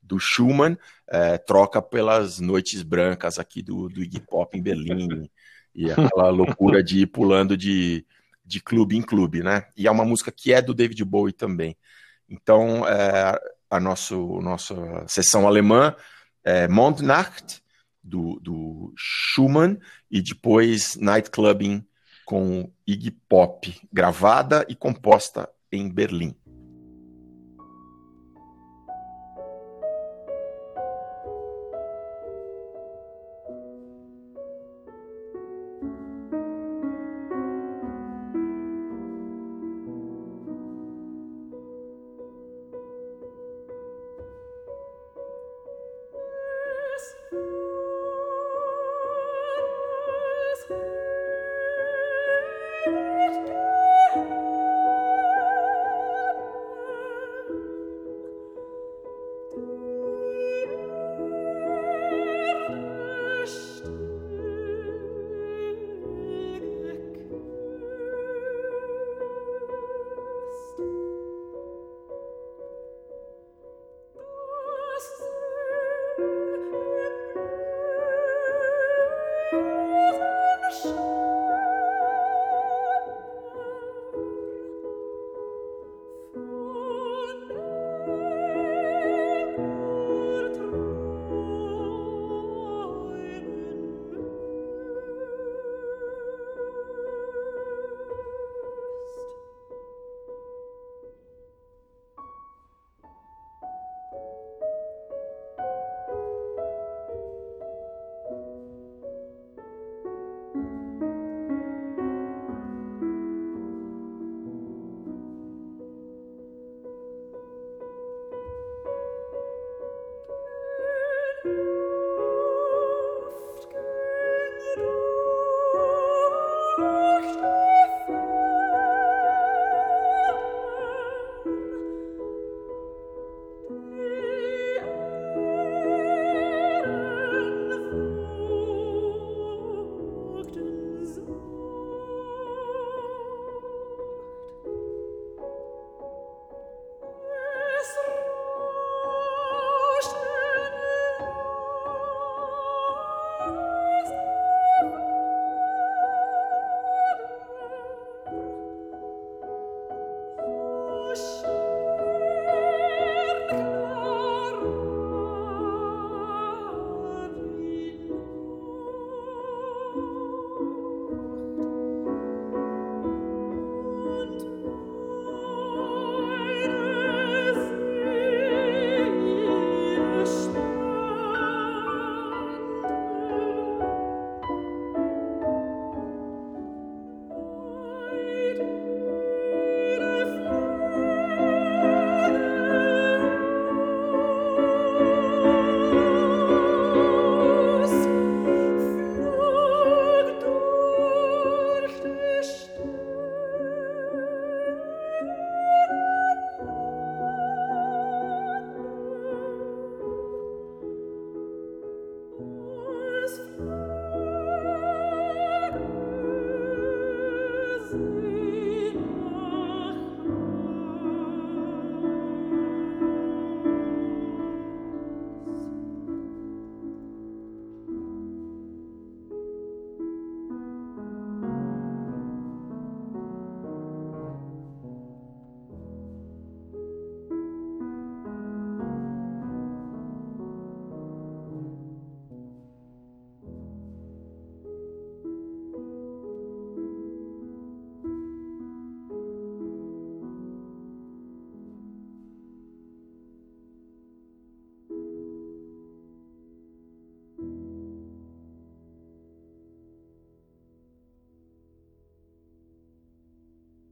[0.00, 0.78] do Schumann,
[1.08, 5.28] é, troca pelas noites brancas aqui do, do Iggy Pop em Berlim,
[5.74, 8.04] e aquela loucura de ir pulando de,
[8.44, 9.66] de clube em clube, né?
[9.76, 11.76] E é uma música que é do David Bowie também.
[12.28, 15.94] Então, é, a nosso, nossa sessão alemã
[16.44, 17.62] é Mondnacht,
[18.02, 19.78] do, do Schumann,
[20.10, 21.84] e depois Night Clubbing
[22.26, 26.36] com Iggy Pop, gravada e composta em Berlim.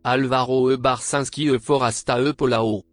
[0.05, 0.77] Alvaro E.
[0.77, 1.59] Barsinski E.
[1.61, 2.33] Forasta E.
[2.33, 2.92] Polao.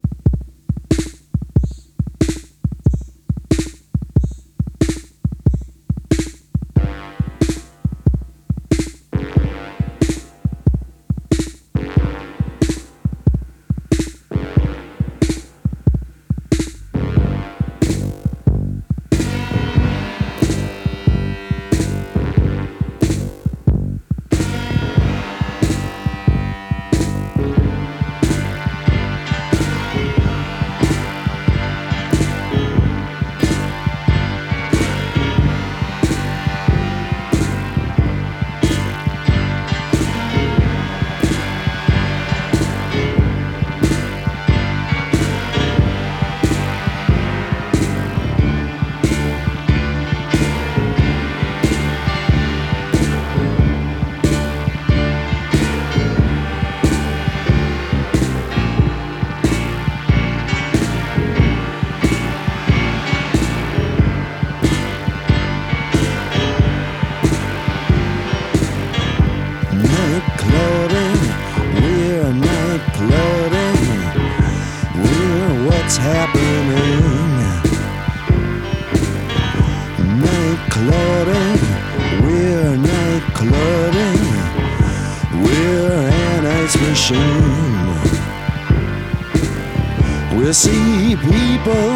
[90.70, 91.88] See people,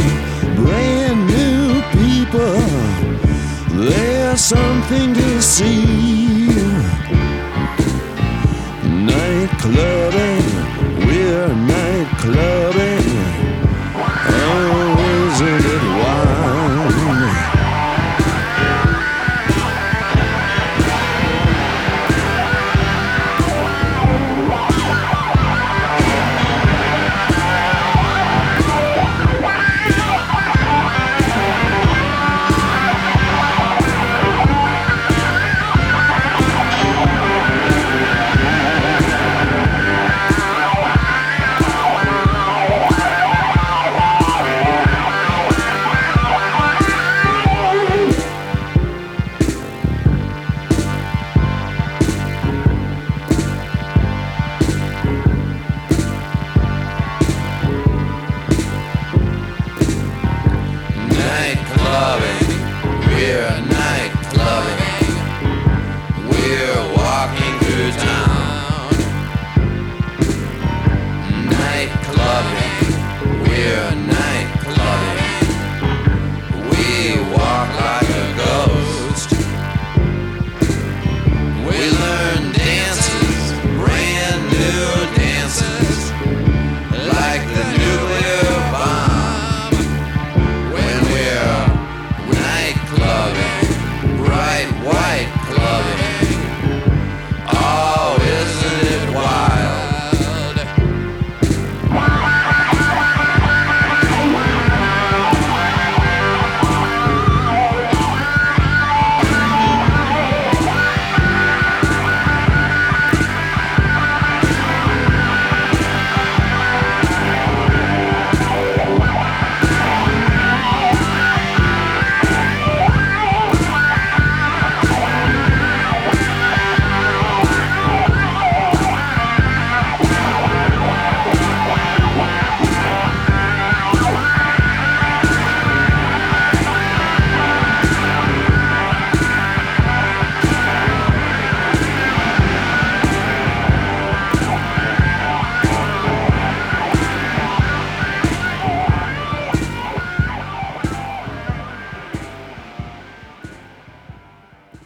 [0.56, 2.58] brand new people,
[3.90, 6.48] there's something to see.
[9.12, 10.48] Night clubbing,
[11.06, 12.63] we're night.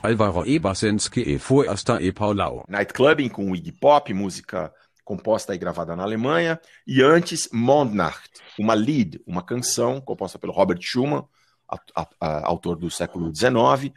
[0.07, 2.63] Alvaro Ebersenski e Forasta e Paulau.
[2.69, 4.71] Night Clubbing com Iggy Pop, música
[5.03, 8.29] composta e gravada na Alemanha, e antes Mondnacht,
[8.59, 11.23] uma lead, uma canção composta pelo Robert Schumann,
[11.69, 13.93] a- a- a- autor do século XIX,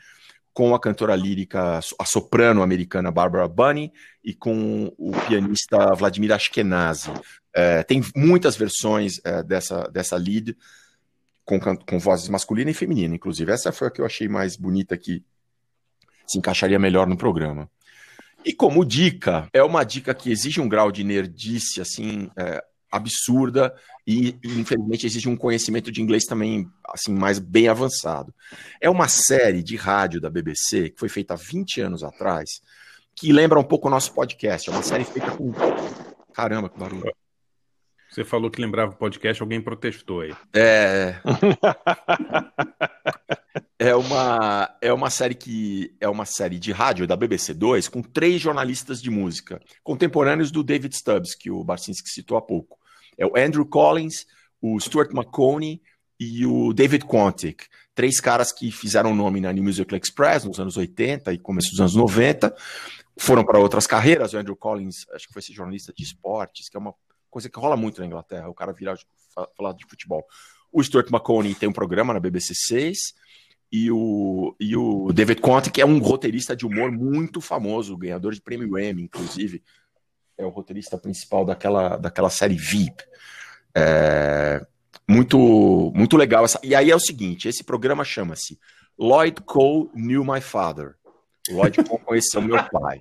[0.53, 3.93] com a cantora lírica, a soprano americana Barbara Bunny
[4.25, 7.11] e com o pianista Vladimir Ashkenazi.
[7.55, 10.57] É, tem muitas versões é, dessa, dessa lead
[11.45, 13.51] com, com vozes masculina e feminina, inclusive.
[13.51, 15.25] Essa foi a que eu achei mais bonita que
[16.31, 17.69] se encaixaria melhor no programa.
[18.45, 23.75] E como dica, é uma dica que exige um grau de nerdice assim é, absurda
[24.07, 28.35] e, infelizmente exige um conhecimento de inglês também assim mais bem avançado.
[28.81, 32.49] É uma série de rádio da BBC que foi feita há 20 anos atrás,
[33.15, 34.71] que lembra um pouco o nosso podcast.
[34.71, 35.53] É uma série feita com
[36.33, 37.13] Caramba, que barulho.
[38.11, 40.35] Você falou que lembrava o podcast, alguém protestou aí.
[40.53, 41.21] É.
[43.83, 48.03] É uma, é uma série que é uma série de rádio da BBC 2 com
[48.03, 52.79] três jornalistas de música contemporâneos do David Stubbs, que o Barcinski citou há pouco.
[53.17, 54.27] É o Andrew Collins,
[54.61, 55.81] o Stuart McConey
[56.19, 57.65] e o David Quantick.
[57.95, 61.81] Três caras que fizeram nome na New Musical Express nos anos 80 e começo dos
[61.81, 62.55] anos 90.
[63.19, 64.35] Foram para outras carreiras.
[64.35, 66.93] O Andrew Collins, acho que foi esse jornalista de esportes, que é uma
[67.31, 68.99] coisa que rola muito na Inglaterra, o cara virar
[69.35, 70.23] fa- falar de futebol.
[70.71, 72.99] O Stuart McConey tem um programa na BBC 6
[73.73, 78.33] e o, e o David Conte, que é um roteirista de humor muito famoso, ganhador
[78.35, 79.63] de prêmio Emmy, inclusive,
[80.37, 83.05] é o roteirista principal daquela, daquela série VIP.
[83.75, 84.65] É,
[85.09, 86.45] muito, muito legal.
[86.45, 88.59] Essa, e aí é o seguinte, esse programa chama-se
[88.99, 90.97] Lloyd Cole Knew My Father.
[91.53, 93.01] Lloyd Cole conheceu meu pai.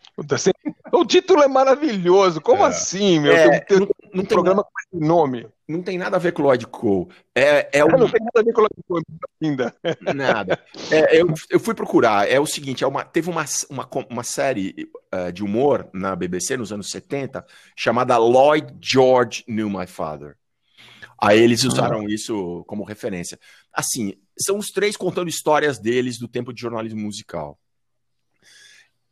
[0.92, 2.42] O título é maravilhoso.
[2.42, 2.68] Como É.
[2.68, 3.32] assim, meu?
[3.34, 5.48] É, Tem- não, não um tem programa com esse nome.
[5.68, 7.08] Não tem nada a ver com o Lloyd Cole.
[7.36, 9.04] É, é um, Não tem nada a ver com o Lloyd Cole
[9.44, 9.76] ainda.
[10.16, 10.60] Nada.
[10.90, 12.28] É, eu, eu fui procurar.
[12.28, 16.58] É o seguinte: é uma, teve uma, uma, uma série eh, de humor na BBC
[16.58, 17.46] nos anos 70
[17.76, 20.36] chamada Lloyd George Knew My Father.
[21.22, 23.38] Aí eles usaram isso como referência.
[23.74, 27.60] Assim, são os três contando histórias deles do tempo de jornalismo musical.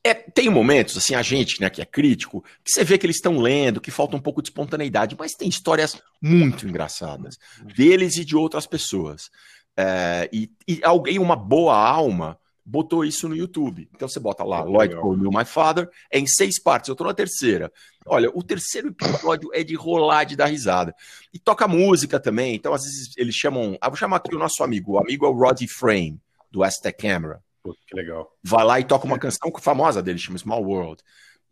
[0.07, 3.17] É, tem momentos, assim, a gente, né, que é crítico, que você vê que eles
[3.17, 7.37] estão lendo, que falta um pouco de espontaneidade, mas tem histórias muito engraçadas,
[7.75, 9.29] deles e de outras pessoas.
[9.75, 13.89] É, e, e alguém, uma boa alma, botou isso no YouTube.
[13.93, 17.13] Então você bota lá, Lloyd Cole My Father, é em seis partes, eu tô na
[17.13, 17.69] terceira.
[18.05, 20.95] Olha, o terceiro episódio é de rolar, de dar risada.
[21.33, 24.63] E toca música também, então às vezes eles chamam, ah, vou chamar aqui o nosso
[24.63, 26.17] amigo, o amigo é o Roddy Frame,
[26.49, 28.31] do Aztec Camera que legal.
[28.43, 31.01] vai lá e toca uma canção famosa dele, chama Small World.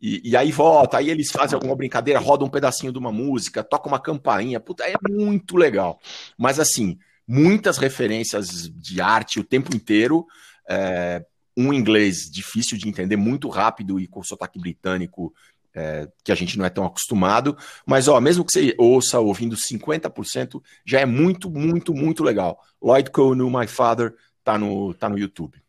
[0.00, 3.64] E, e aí volta, aí eles fazem alguma brincadeira, rodam um pedacinho de uma música,
[3.64, 5.98] toca uma campainha, puta, é muito legal.
[6.36, 10.26] Mas assim, muitas referências de arte o tempo inteiro,
[10.68, 11.24] é,
[11.56, 15.32] um inglês difícil de entender, muito rápido e com sotaque britânico,
[15.74, 19.56] é, que a gente não é tão acostumado, mas ó, mesmo que você ouça ouvindo
[19.56, 22.58] 50%, já é muito, muito, muito legal.
[22.80, 25.62] Lloyd Cole My Father tá no, tá no YouTube.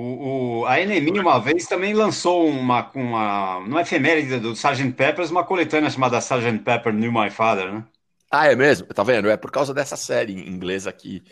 [0.00, 4.92] O, o- a NME uma vez também lançou uma, uma, numa efeméride do Sgt.
[4.92, 6.60] Peppers, uma coletânea chamada Sgt.
[6.60, 7.84] Pepper Knew My Father, né?
[8.30, 8.86] Ah, é mesmo?
[8.86, 9.28] Tá vendo?
[9.28, 11.22] É por causa dessa série inglesa que,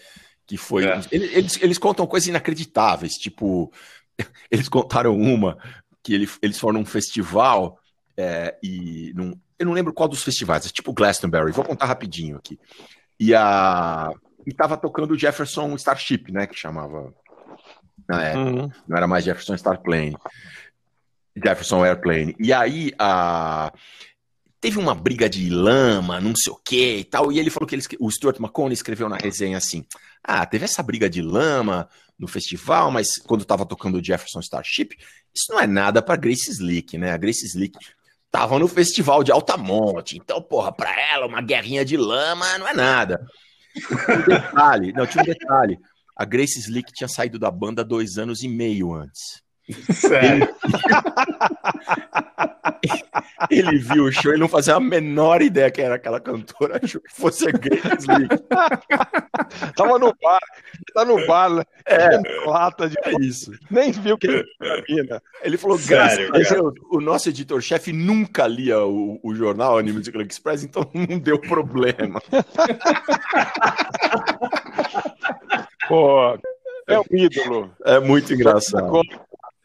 [0.45, 0.85] que foi.
[0.85, 1.01] É.
[1.12, 3.71] Ele- Eles, eles contam coisas inacreditáveis, tipo,
[4.51, 5.57] eles contaram uma
[6.03, 7.79] que ele- eles foram num festival
[8.17, 12.37] é, e num- eu não lembro qual dos festivais, é tipo Glastonbury, vou contar rapidinho
[12.37, 12.59] aqui.
[13.21, 14.11] E a
[14.45, 17.12] e tava tocando o Jefferson Starship, né, que chamava
[18.09, 18.51] na época.
[18.51, 18.71] Uhum.
[18.89, 20.17] Não era mais Jefferson Starplane.
[21.37, 22.35] Jefferson Airplane.
[22.39, 23.73] E aí a
[24.61, 27.75] teve uma briga de lama, não sei o que e tal, e ele falou que
[27.75, 29.85] ele, o Stuart McConey escreveu na resenha assim:
[30.25, 31.89] Ah, teve essa briga de lama
[32.19, 34.97] no festival, mas quando tava tocando o Jefferson Starship,
[35.35, 37.13] isso não é nada pra Grace Slick, né?
[37.13, 37.79] A Grace Slick
[38.31, 42.75] tava no festival de Altamonte, então, porra, pra ela uma guerrinha de lama não é
[42.75, 43.25] nada.
[43.77, 45.79] Um detalhe, não, tinha um detalhe.
[46.17, 49.43] A Grace Slick tinha saído da banda dois anos e meio antes.
[49.93, 50.49] Sério.
[53.51, 57.01] Ele viu o show e não fazia a menor ideia que era aquela cantora, achou
[57.01, 58.37] que fosse a Grace Slick.
[59.75, 60.41] Tava no bar,
[60.95, 61.64] tá no bar, né?
[61.87, 62.17] É.
[62.47, 62.95] lata de.
[63.03, 63.51] É isso.
[63.71, 65.23] Nem viu que era.
[65.43, 66.45] Ele falou, Sério, cara?
[66.45, 71.39] Deus, o nosso editor-chefe nunca lia o, o jornal Anime Musical Express, então não deu
[71.41, 72.23] problema.
[75.89, 76.39] Pô,
[76.89, 77.70] é um ídolo.
[77.84, 78.91] É muito engraçado.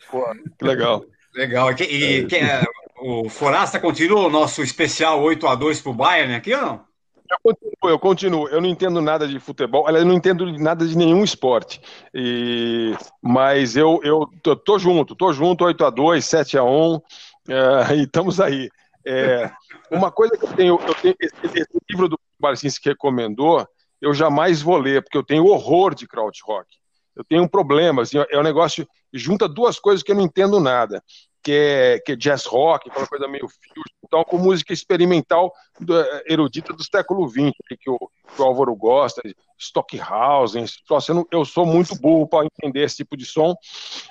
[0.09, 0.25] Pô,
[0.57, 1.03] que legal.
[1.33, 1.71] Legal.
[1.71, 2.63] E, e quem é-
[2.99, 6.91] o Forasta continua o nosso especial 8x2 pro Bayern aqui ou não?
[7.31, 8.47] Eu continuo, eu continuo.
[8.49, 11.81] Eu não entendo nada de futebol, aliás, eu não entendo nada de nenhum esporte.
[12.13, 17.01] E, mas eu, eu tô, tô junto, tô junto, 8x2, 7x1,
[17.47, 18.69] é, e estamos aí.
[19.05, 19.49] É,
[19.89, 23.65] uma coisa que eu tenho, eu tenho esse, esse livro do Barcinski que recomendou,
[24.01, 26.67] eu jamais vou ler, porque eu tenho horror de krautrock.
[27.15, 30.59] Eu tenho um problema, assim, é um negócio, junta duas coisas que eu não entendo
[30.61, 31.03] nada,
[31.43, 35.93] que é, que é jazz rock, aquela coisa meio fusion, então com música experimental do-
[36.25, 39.21] erudita do século XX, que o, que o Álvaro gosta,
[39.59, 41.11] Stockhausen, troço.
[41.11, 43.53] eu, não- eu sou muito burro para entender esse tipo de som,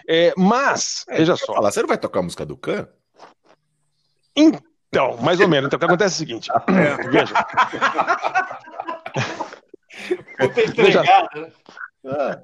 [0.08, 1.54] É, mas, veja só.
[1.54, 2.86] Falar, você não vai tocar a música do Khan?
[4.36, 5.68] Então, mais ou menos.
[5.68, 6.50] Então, o que acontece é o seguinte.
[7.10, 7.34] Veja.
[10.76, 11.02] Veja-
[12.02, 12.42] né?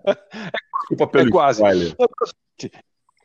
[0.88, 1.62] Desculpa pelo É quase.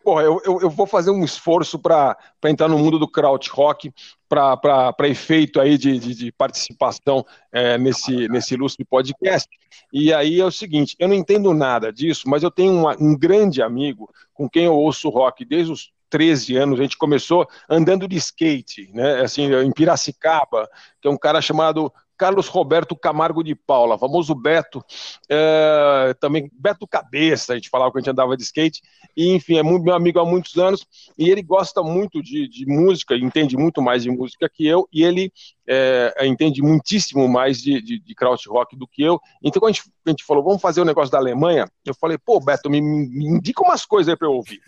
[0.04, 3.92] porra, eu, eu, eu vou fazer um esforço para entrar no mundo do krautrock,
[4.28, 9.48] para efeito aí de, de, de participação é, nesse, nesse ilustre podcast.
[9.94, 13.18] E aí é o seguinte, eu não entendo nada disso, mas eu tenho uma, um
[13.18, 18.06] grande amigo com quem eu ouço rock desde os 13 anos, a gente começou andando
[18.06, 20.70] de skate, né, assim, em Piracicaba,
[21.02, 21.92] que é um cara chamado
[22.22, 24.86] Carlos Roberto Camargo de Paula, famoso Beto,
[25.28, 28.80] é, também Beto Cabeça, a gente falava que a gente andava de skate,
[29.18, 30.86] e enfim, é muito, meu amigo há muitos anos,
[31.18, 35.04] e ele gosta muito de, de música, entende muito mais de música que eu, e
[35.04, 35.34] ele
[35.68, 39.92] é, entende muitíssimo mais de, de, de krautrock do que eu, então quando a gente,
[40.06, 42.80] a gente falou, vamos fazer o um negócio da Alemanha, eu falei, pô, Beto, me,
[42.80, 44.62] me indica umas coisas aí para eu ouvir.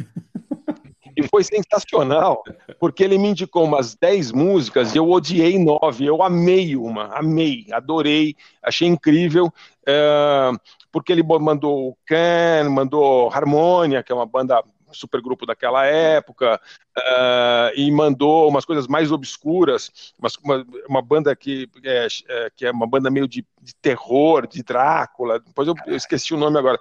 [1.15, 2.43] E foi sensacional,
[2.79, 6.05] porque ele me indicou umas 10 músicas e eu odiei nove.
[6.05, 9.51] Eu amei uma, amei, adorei, achei incrível.
[9.85, 10.51] É,
[10.91, 16.61] porque ele mandou o Can, mandou Harmonia, que é uma banda super grupo daquela época,
[16.97, 22.71] uh, e mandou umas coisas mais obscuras, uma, uma banda que é, é, que é
[22.71, 26.79] uma banda meio de, de terror, de Drácula, depois eu, eu esqueci o nome agora.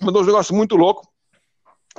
[0.00, 1.06] Mandou um negócio muito louco,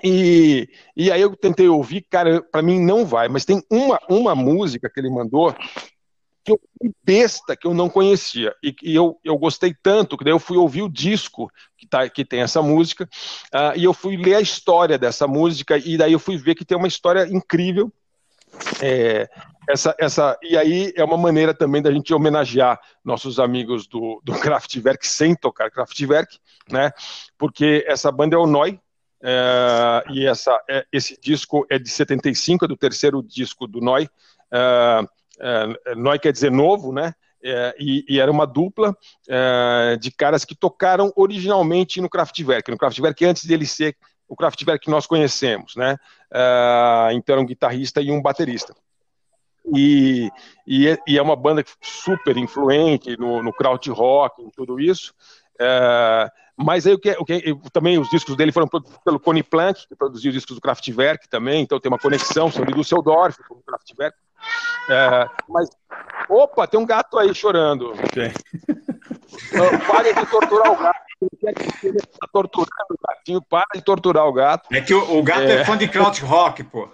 [0.02, 4.34] e, e aí eu tentei ouvir, cara, para mim não vai, mas tem uma, uma
[4.34, 5.54] música que ele mandou
[6.44, 10.26] que eu fui besta, que eu não conhecia, e, e eu, eu gostei tanto, que
[10.26, 13.08] daí eu fui ouvir o disco que, tá, que tem essa música,
[13.54, 16.66] uh, e eu fui ler a história dessa música, e daí eu fui ver que
[16.66, 17.92] tem uma história incrível,
[18.82, 19.30] é,
[19.68, 24.34] essa, essa, e aí é uma maneira também da gente homenagear nossos amigos do, do
[24.40, 26.38] Kraftwerk sem tocar Kraftwerk,
[26.70, 26.92] né?
[27.38, 28.80] Porque essa banda é o Noi,
[29.26, 34.10] é, e essa, é, esse disco é de 75, é do terceiro disco do Noi.
[34.52, 35.08] É,
[35.40, 37.14] é, Noi quer dizer novo, né?
[37.42, 38.96] É, e, e, era uma dupla
[39.28, 43.98] é, de caras que tocaram originalmente no Kraftwerk, no Kraftwerk antes dele ser
[44.30, 45.98] o Kraftwerk que nós conhecemos, né?
[47.14, 48.74] então, um guitarrista e um baterista.
[49.76, 50.32] E,
[50.66, 55.14] e, e, é uma banda super influente no, no krautrock, em tudo isso.
[56.56, 59.88] Mas aí o que, o que também os discos dele foram produzidos pelo Connie Plank,
[59.88, 63.56] que produziu os discos do Kraftwerk também, então tem uma conexão, são de Düsseldorf com
[63.56, 64.18] o Kraftwerk.
[64.90, 65.70] É, mas,
[66.30, 67.92] opa, tem um gato aí chorando.
[67.92, 68.32] Okay.
[69.88, 71.04] Pare de torturar o gato.
[71.84, 74.68] Ele está torturando o gatinho, para de torturar o gato.
[74.74, 76.90] É que o, o gato é, é fã de krautrock, pô.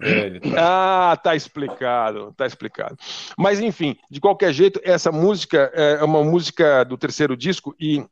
[0.00, 1.12] É, tá...
[1.12, 2.96] Ah, tá explicado, tá explicado.
[3.36, 8.04] Mas enfim, de qualquer jeito, essa música é uma música do terceiro disco e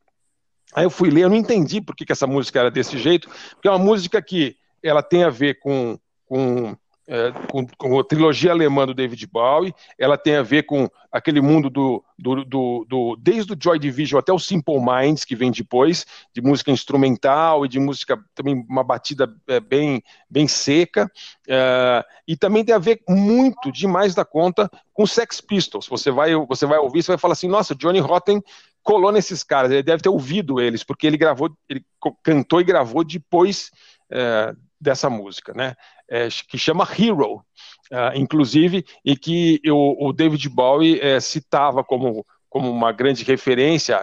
[0.73, 3.29] Aí eu fui ler, eu não entendi por que, que essa música era desse jeito,
[3.51, 6.75] porque é uma música que ela tem a ver com, com,
[7.07, 11.41] é, com, com, a trilogia alemã do David Bowie, ela tem a ver com aquele
[11.41, 15.51] mundo do, do, do, do, desde o Joy Division até o Simple Minds, que vem
[15.51, 21.09] depois, de música instrumental e de música também uma batida é, bem, bem seca,
[21.47, 25.87] é, e também tem a ver muito, demais da conta, com Sex Pistols.
[25.87, 28.41] Você vai, você vai ouvir, você vai falar assim, nossa, Johnny Rotten
[28.83, 31.83] colou nesses caras, ele deve ter ouvido eles, porque ele gravou, ele
[32.21, 33.71] cantou e gravou depois
[34.11, 35.75] é, dessa música, né?
[36.09, 37.43] É, que chama Hero,
[37.89, 43.95] é, inclusive, e que o, o David Bowie é, citava como, como uma grande referência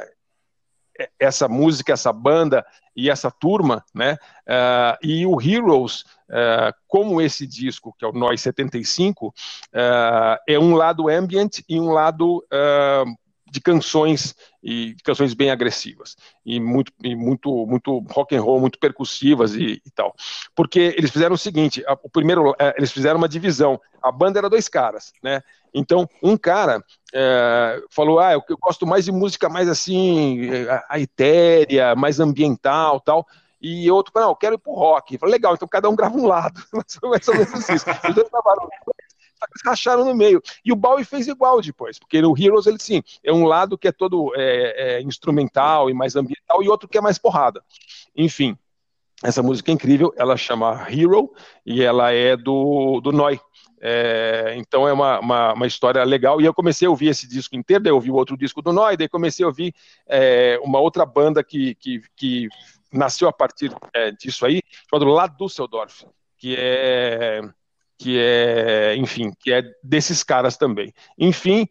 [0.98, 2.64] é, essa música, essa banda
[2.96, 4.18] e essa turma, né?
[5.02, 6.04] E o Heroes,
[6.86, 9.32] como esse disco, que é o Nós 75, uh,
[10.46, 12.44] é um lado ambient e um lado
[13.50, 18.78] de canções e canções bem agressivas e muito e muito muito rock and roll muito
[18.78, 20.14] percussivas e, e tal
[20.54, 24.38] porque eles fizeram o seguinte a, o primeiro é, eles fizeram uma divisão a banda
[24.38, 25.42] era dois caras né
[25.74, 30.86] então um cara é, falou ah eu, eu, gosto mais de música mais assim a,
[30.90, 33.26] a etérea mais ambiental tal
[33.62, 35.18] e outro, não, eu quero ir pro rock.
[35.18, 36.62] Falei, legal, então cada um grava um lado.
[36.72, 37.86] Mais ou menos isso.
[38.08, 38.66] Os dois gravaram
[39.64, 40.42] racharam no meio.
[40.64, 43.88] E o Bowie fez igual depois, porque no Heroes ele sim, é um lado que
[43.88, 47.62] é todo é, é, instrumental e mais ambiental, e outro que é mais porrada.
[48.16, 48.56] Enfim,
[49.22, 51.30] essa música é incrível, ela chama Hero
[51.64, 53.38] e ela é do, do Noi.
[53.82, 56.40] É, então é uma, uma, uma, história legal.
[56.40, 58.72] E eu comecei a ouvir esse disco inteiro, daí eu ouvi o outro disco do
[58.72, 59.74] Noi, daí comecei a ouvir
[60.06, 62.48] é, uma outra banda que, que, que
[62.92, 66.04] nasceu a partir é, disso aí, chamada La Düsseldorf,
[66.36, 67.40] que é
[68.00, 70.90] que é, enfim, que é desses caras também.
[71.18, 71.68] Enfim,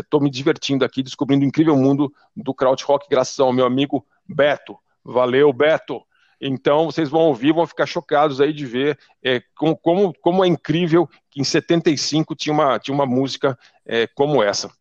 [0.00, 4.04] estou é, me divertindo aqui, descobrindo o incrível mundo do krautrock, graças ao meu amigo
[4.28, 4.76] Beto.
[5.04, 6.02] Valeu, Beto!
[6.40, 10.48] Então, vocês vão ouvir, vão ficar chocados aí de ver é, como, como, como, é
[10.48, 14.72] incrível que em 75 tinha uma, tinha uma música é, como essa.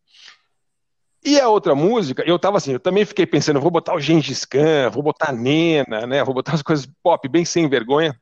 [1.24, 4.44] E a outra música, eu tava assim, eu também fiquei pensando, vou botar o Gengis
[4.44, 8.20] Khan, vou botar a Nena, né, vou botar as coisas pop bem sem vergonha,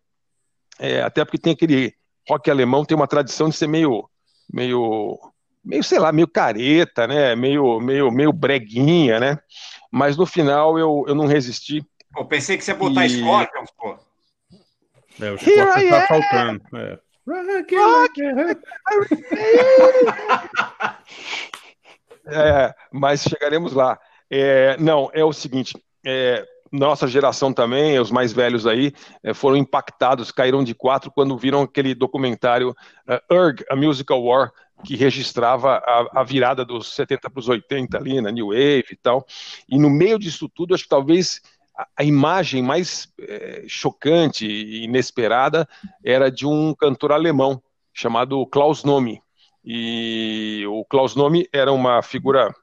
[0.78, 1.96] É, até porque tem aquele
[2.30, 4.08] rock alemão, tem uma tradição de ser meio,
[4.52, 5.20] meio,
[5.64, 7.36] meio, sei lá, meio careta, né?
[7.36, 9.38] Meio, meio, meio breguinha, né?
[9.92, 11.84] Mas no final eu, eu não resisti.
[12.14, 13.98] Pô, pensei que você ia botar E- Scorpions, pô.
[15.20, 16.08] É, o Scorpions tá am.
[16.08, 16.62] faltando.
[16.78, 17.00] É.
[22.26, 24.00] É, mas chegaremos lá.
[24.30, 25.74] É, não, é o seguinte:
[26.06, 31.38] é, nossa geração também, os mais velhos aí, é, foram impactados, caíram de quatro quando
[31.38, 32.74] viram aquele documentário
[33.08, 34.52] eh, Urg, a Musical War,
[34.84, 38.96] que registrava a, a virada dos 70 para os 80 ali, na New Wave e
[38.96, 39.26] tal.
[39.68, 41.42] E no meio disso tudo, acho que talvez
[41.78, 45.68] a, a imagem mais eh, chocante e inesperada
[46.04, 47.62] era de um cantor alemão
[47.94, 49.22] chamado Klaus Nomi.
[49.64, 52.54] E o Klaus Nomi era uma figura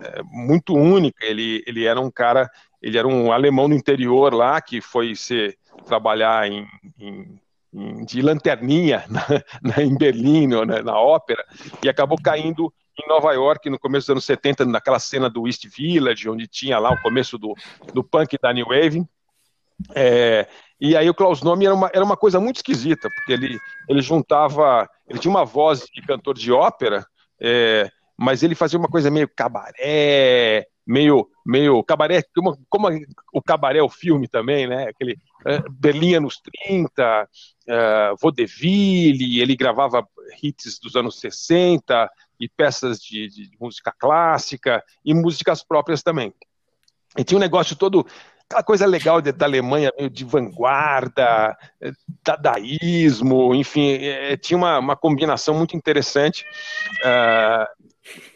[0.00, 1.24] é, muito única.
[1.24, 2.50] Ele, ele era um cara,
[2.82, 5.56] ele era um alemão do interior lá que foi se
[5.86, 6.66] trabalhar em,
[6.98, 7.40] em-
[7.72, 9.24] em- de lanterninha na,
[9.62, 11.44] na- em Berlim, na, na ópera,
[11.82, 15.66] e acabou caindo em Nova York no começo dos anos 70, naquela cena do East
[15.66, 17.54] Village, onde tinha lá o começo do,
[17.94, 19.06] do punk da New Wave.
[19.94, 20.46] É,
[20.80, 23.58] e aí o Klaus Nomi era uma, era uma coisa muito esquisita, porque ele,
[23.88, 27.04] ele juntava, ele tinha uma voz de cantor de ópera,
[27.40, 32.88] é, mas ele fazia uma coisa meio cabaré, meio, meio cabaré, como, como
[33.32, 34.88] o cabaré é o filme também, né?
[34.88, 37.28] Aquele é, Berlim anos 30,
[37.66, 40.06] é, Vaudeville, ele gravava
[40.42, 46.32] hits dos anos 60 e peças de, de música clássica e músicas próprias também.
[47.18, 48.06] E tinha um negócio todo,
[48.48, 51.92] aquela coisa legal de- da Alemanha, meio de vanguarda, eh,
[52.24, 56.44] dadaísmo, enfim, eh, tinha uma, uma combinação muito interessante.
[57.04, 57.68] Ah,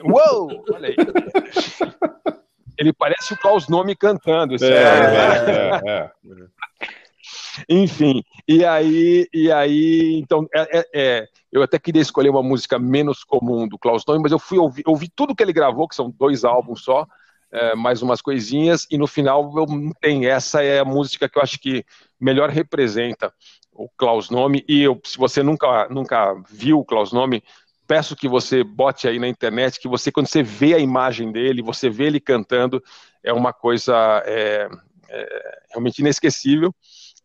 [0.05, 0.65] uou!
[0.73, 0.97] Olha aí.
[2.79, 4.57] Ele parece o Klaus Nome cantando.
[4.63, 6.11] É, é, é,
[7.69, 12.79] Enfim, e aí, e aí, então, é, é- é, eu até queria escolher uma música
[12.79, 15.95] menos comum do Klaus Nomi, mas eu fui ouvir, ouvi tudo que ele gravou, que
[15.95, 17.07] são dois álbuns só,
[17.51, 19.67] é, mais umas coisinhas, e no final eu
[20.01, 20.29] tenho.
[20.29, 21.85] Essa é a música que eu acho que
[22.21, 23.33] melhor representa
[23.73, 27.43] o Klaus Nome, e eu, se você nunca, nunca viu o Klaus Nome,
[27.87, 31.63] peço que você bote aí na internet, que você, quando você vê a imagem dele,
[31.63, 32.83] você vê ele cantando,
[33.23, 34.69] é uma coisa é,
[35.09, 36.75] é, realmente inesquecível.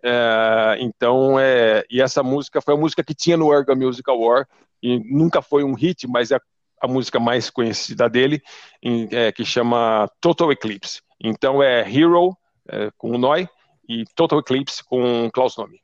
[0.04, 4.48] É, então, é, e essa música foi a música que tinha no Orga Musical War,
[4.82, 6.40] e nunca foi um hit, mas é
[6.82, 8.42] a música mais conhecida dele,
[8.82, 11.02] em- é, que chama Total Eclipse.
[11.24, 12.36] Então é Hero
[12.68, 13.48] é, com o Noi
[13.88, 15.80] e Total Eclipse com Klaus Nomi.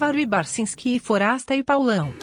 [0.00, 2.14] Álvaro e Barcinski, Forasta e Paulão.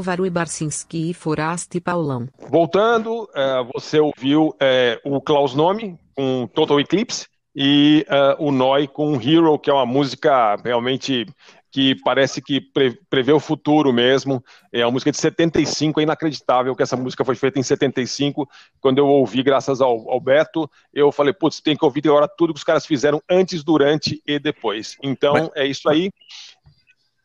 [0.00, 2.26] Álvaro e Barcinski, Forasta e Paulão.
[2.48, 8.88] Voltando, eh, você ouviu eh, o Klaus Nome com Total Eclipse e eh, o Noi
[8.88, 11.26] com Hero, que é uma música realmente
[11.70, 14.42] que parece que pre- prevê o futuro mesmo.
[14.72, 18.48] É uma música de 75, é inacreditável que essa música foi feita em 75.
[18.80, 22.54] Quando eu ouvi, graças ao, ao Beto, eu falei, putz, tem que ouvir agora tudo
[22.54, 24.96] que os caras fizeram antes, durante e depois.
[25.02, 26.10] Então, Mas- é isso aí.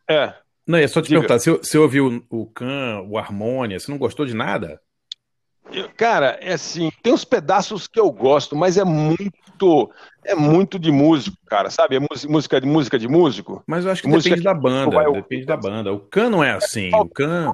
[0.08, 0.34] É.
[0.66, 1.20] Não, é só te Diga.
[1.20, 4.80] perguntar, você, você ouviu o Khan, o Harmonia, você não gostou de nada?
[5.70, 9.90] Eu- Cara, é assim, tem uns pedaços que eu gosto, mas é muito,
[10.24, 11.96] é muito de músico, cara, sabe?
[11.96, 13.62] É música, de música de músico.
[13.66, 15.92] Mas eu acho que Música depende da banda, depende da banda.
[15.92, 17.52] O Khan não é assim, o Khan...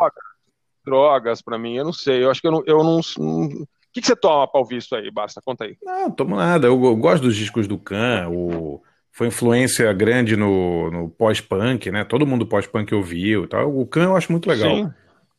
[0.85, 4.01] Drogas pra mim, eu não sei, eu acho que eu não, eu não, O que,
[4.01, 5.41] que você toma pra ouvir isso aí, Basta?
[5.45, 5.77] Conta aí.
[5.81, 6.67] Não, tomo nada.
[6.67, 8.29] Eu, eu gosto dos discos do Khan.
[8.31, 8.83] O,
[9.13, 12.03] foi influência grande no, no pós-punk, né?
[12.03, 13.77] Todo mundo pós-punk ouviu e tal.
[13.79, 14.75] O Khan eu acho muito legal.
[14.75, 14.91] Sim.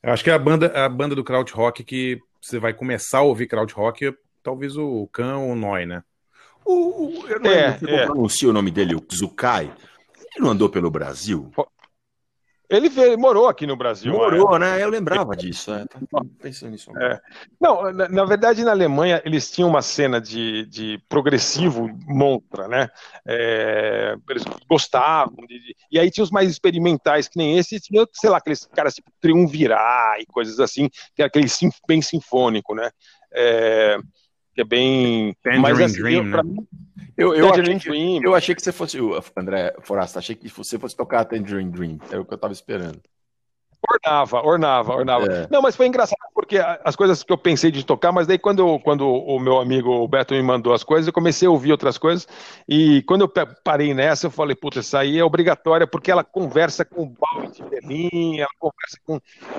[0.01, 3.23] Eu acho que é a banda, a banda do krautrock que você vai começar a
[3.23, 4.13] ouvir krautrock,
[4.43, 6.03] talvez o Khan ou o Noi, né?
[6.65, 8.05] O, eu não É, lembro é.
[8.05, 9.71] pronuncia o nome dele, o Zukai.
[10.35, 11.51] Ele não andou pelo Brasil?
[12.69, 14.11] Ele, veio, ele morou aqui no Brasil.
[14.13, 14.59] Morou, é.
[14.59, 14.83] né?
[14.83, 15.71] Eu lembrava disso.
[15.73, 15.85] É.
[15.85, 16.89] Tava pensando nisso.
[16.97, 17.19] É.
[17.61, 22.89] Não, na, na verdade, na Alemanha, eles tinham uma cena de, de progressivo montra, né?
[23.27, 25.45] É, eles gostavam.
[25.47, 28.37] de- de- e aí tinha os mais experimentais, que nem esse, e tinha, sei lá,
[28.37, 32.89] aqueles caras tipo Triunvirar e coisas assim, que é aquele sim- bem sinfônico, né?
[33.33, 33.97] É,
[34.55, 35.35] que é bem.
[35.43, 36.49] Tangerine assim, Dream, eu- pra né?
[36.51, 36.67] mim,
[37.15, 38.21] Eu, eu, achei que, Dream.
[38.23, 38.97] eu achei que você fosse,
[39.37, 41.99] André Forasta, achei que você fosse tocar Tangerine Dream.
[42.11, 42.99] É o que eu tava esperando.
[43.89, 45.25] Ornava, ornava, ornava.
[45.25, 45.47] É.
[45.51, 48.79] Não, mas foi engraçado porque as coisas que eu pensei de tocar, mas daí quando,
[48.79, 52.25] quando o meu amigo Beto me mandou as coisas, eu comecei a ouvir outras coisas.
[52.67, 53.31] E quando eu
[53.63, 57.51] parei nessa, eu falei, puta, essa aí é obrigatória porque ela conversa com o Bowie
[57.51, 59.15] de Berlim, ela conversa com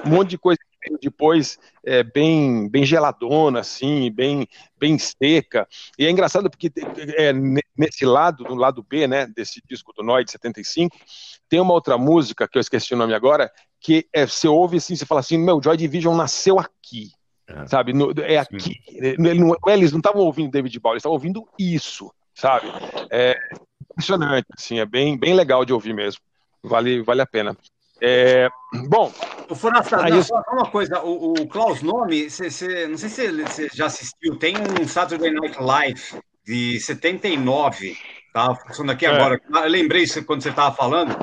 [0.06, 4.46] um monte de coisa veio depois é, bem, bem geladona, assim, bem,
[4.78, 5.66] bem seca.
[5.98, 6.70] E é engraçado porque
[7.16, 10.96] é, ne- nesse lado, do lado B, né, desse disco do Noid 75,
[11.48, 13.50] tem uma outra música que eu esqueci o nome agora,
[13.80, 17.10] que é, você ouve assim, você fala assim, meu, Joy Division nasceu aqui,
[17.66, 17.92] sabe?
[17.92, 18.76] No- é aqui.
[18.88, 22.68] Ele não- eles não estavam ouvindo David Bowie, eles estavam ouvindo isso, sabe?
[23.10, 23.38] É
[23.90, 26.20] impressionante, assim, é bem, bem legal de ouvir mesmo.
[26.62, 27.54] Vale, vale a pena.
[28.06, 28.48] É,
[28.86, 29.10] bom,
[29.48, 32.98] O Forasta, Aí não, eu- só uma coisa, o, o Klaus Nome, cê, cê- não
[32.98, 36.02] sei se você já assistiu, tem um Saturday Night Live
[36.46, 37.96] de 79,
[38.32, 39.10] tá funcionando aqui É.
[39.10, 39.40] agora.
[39.50, 41.16] Eu lembrei isso quando você estava falando.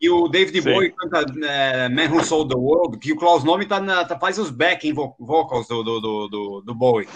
[0.00, 0.72] E o David Sim.
[0.72, 4.18] Bowie canta é, Man Who Sold the World, que o Klaus Nome tá na- tá-
[4.18, 7.08] faz os backing vo- vocals do, do, do, do Bowie.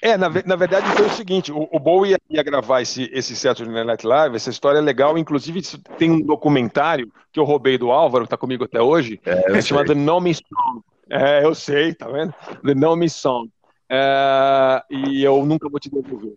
[0.00, 3.34] É, na, na verdade foi o seguinte, o, o Bowie ia, ia gravar esse, esse
[3.34, 5.62] Saturday Night Live, essa história é legal, inclusive
[5.98, 9.62] tem um documentário que eu roubei do Álvaro, que tá comigo até hoje, eu que
[9.62, 9.94] se chama sei.
[9.94, 10.80] The No Me Song.
[11.10, 12.34] É, eu sei, tá vendo?
[12.64, 13.50] The No Me Song.
[13.88, 16.34] É, e eu nunca vou te devolver.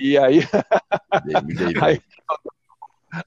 [0.00, 0.40] E aí,
[1.80, 2.02] aí,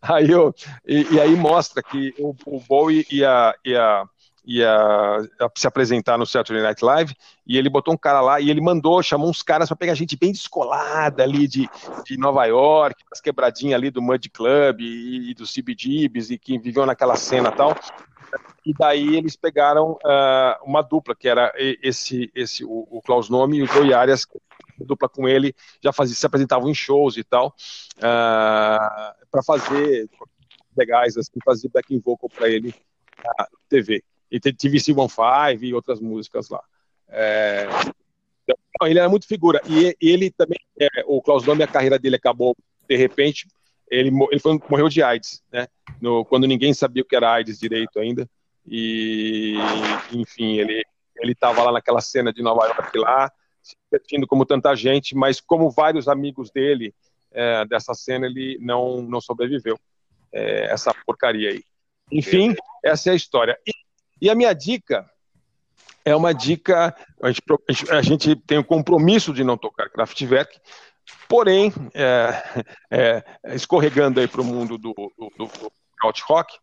[0.02, 0.54] aí, eu,
[0.86, 4.04] e, e aí mostra que o, o Bowie ia, ia,
[4.45, 5.20] ia
[5.56, 7.15] se apresentar no Saturday Night Live
[7.48, 10.18] e ele botou um cara lá e ele mandou, chamou uns caras para pegar gente
[10.18, 11.70] bem descolada ali de,
[12.06, 16.57] de Nova York, das quebradinhas ali do Mud Club e, e do CBGBs e que
[16.57, 17.76] viviam naquela cena tal.
[18.65, 23.57] E daí eles pegaram ah, uma dupla, que era esse, esse o, o Klaus Nome
[23.57, 24.26] e o Joey Arias,
[24.80, 27.53] dupla com ele, já fazia, se apresentavam em shows e tal,
[27.99, 30.10] para fazer
[30.76, 32.74] legais, assim, fazer backing vocal para ele
[33.24, 34.03] na TV.
[34.34, 36.62] E te- TVC15 e outras músicas lá.
[37.08, 37.68] É,
[38.44, 39.62] então, ele era muito figura.
[39.70, 42.56] E, ele também, é, o Klaus Nome, a carreira dele acabou
[42.90, 43.48] de repente.
[43.90, 45.68] Ele, ele foi- morreu de AIDS, né?
[46.02, 48.28] No- quando ninguém sabia o que era AIDS direito ainda.
[48.66, 49.56] E,
[50.12, 50.84] enfim, ele
[51.22, 53.32] ele estava lá naquela cena de Nova York lá,
[53.62, 56.94] se divertindo como tanta gente, mas como vários amigos dele
[57.32, 59.80] é, dessa cena, ele não, não sobreviveu.
[60.34, 61.64] É, essa porcaria aí.
[62.12, 63.58] Enfim, essa é a história.
[63.66, 63.72] E,
[64.24, 65.06] e a minha dica
[66.06, 66.95] é uma dica.
[67.22, 70.60] A gente, a gente- tem o compromisso de não tocar Kraftwerk,
[71.28, 73.24] porém, é, é,
[73.54, 76.54] escorregando aí para o mundo do, do, do, do rock,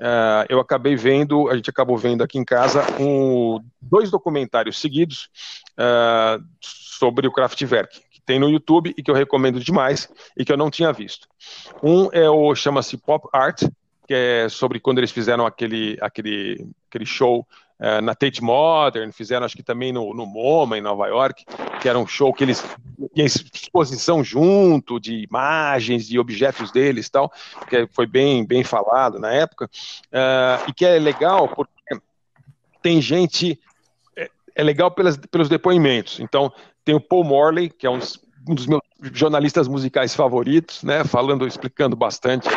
[0.00, 5.28] é, eu acabei vendo, a gente acabou vendo aqui em casa um, dois documentários seguidos
[5.76, 10.52] é, sobre o Kraftwerk, que tem no YouTube e que eu recomendo demais e que
[10.52, 11.26] eu não tinha visto.
[11.82, 13.64] Um é o chama-se Pop Art,
[14.08, 17.46] que é sobre quando eles fizeram aquele, aquele, aquele show
[17.78, 21.44] eh, na Tate Modern, fizeram acho que também no, no MoMA em Nova York,
[21.78, 22.64] que era um show que eles
[23.14, 27.30] tinham exposição junto de imagens, de objetos deles e tal,
[27.68, 29.68] que foi bem, bem falado na época,
[30.10, 31.70] eh, e que é legal porque
[32.80, 33.60] tem gente
[34.16, 36.18] é, é legal pelas, pelos depoimentos.
[36.18, 36.50] Então,
[36.82, 38.18] tem o Paul Morley, que é um dos,
[38.48, 38.80] um dos meus
[39.12, 42.48] jornalistas musicais favoritos, né, falando, explicando bastante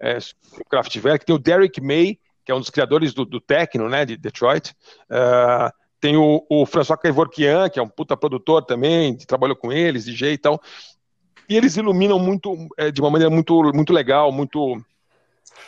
[0.00, 0.18] é,
[0.60, 1.24] o Kraftwerk.
[1.24, 4.74] Tem o Derek May, que é um dos criadores do, do techno, né, de Detroit.
[5.10, 9.72] Ah, tem o, o François Kevorkian, que é um puta produtor também, que trabalhou com
[9.72, 10.60] eles, DJ e tal.
[11.48, 14.80] E eles iluminam muito, é, de uma maneira muito, muito legal, muito,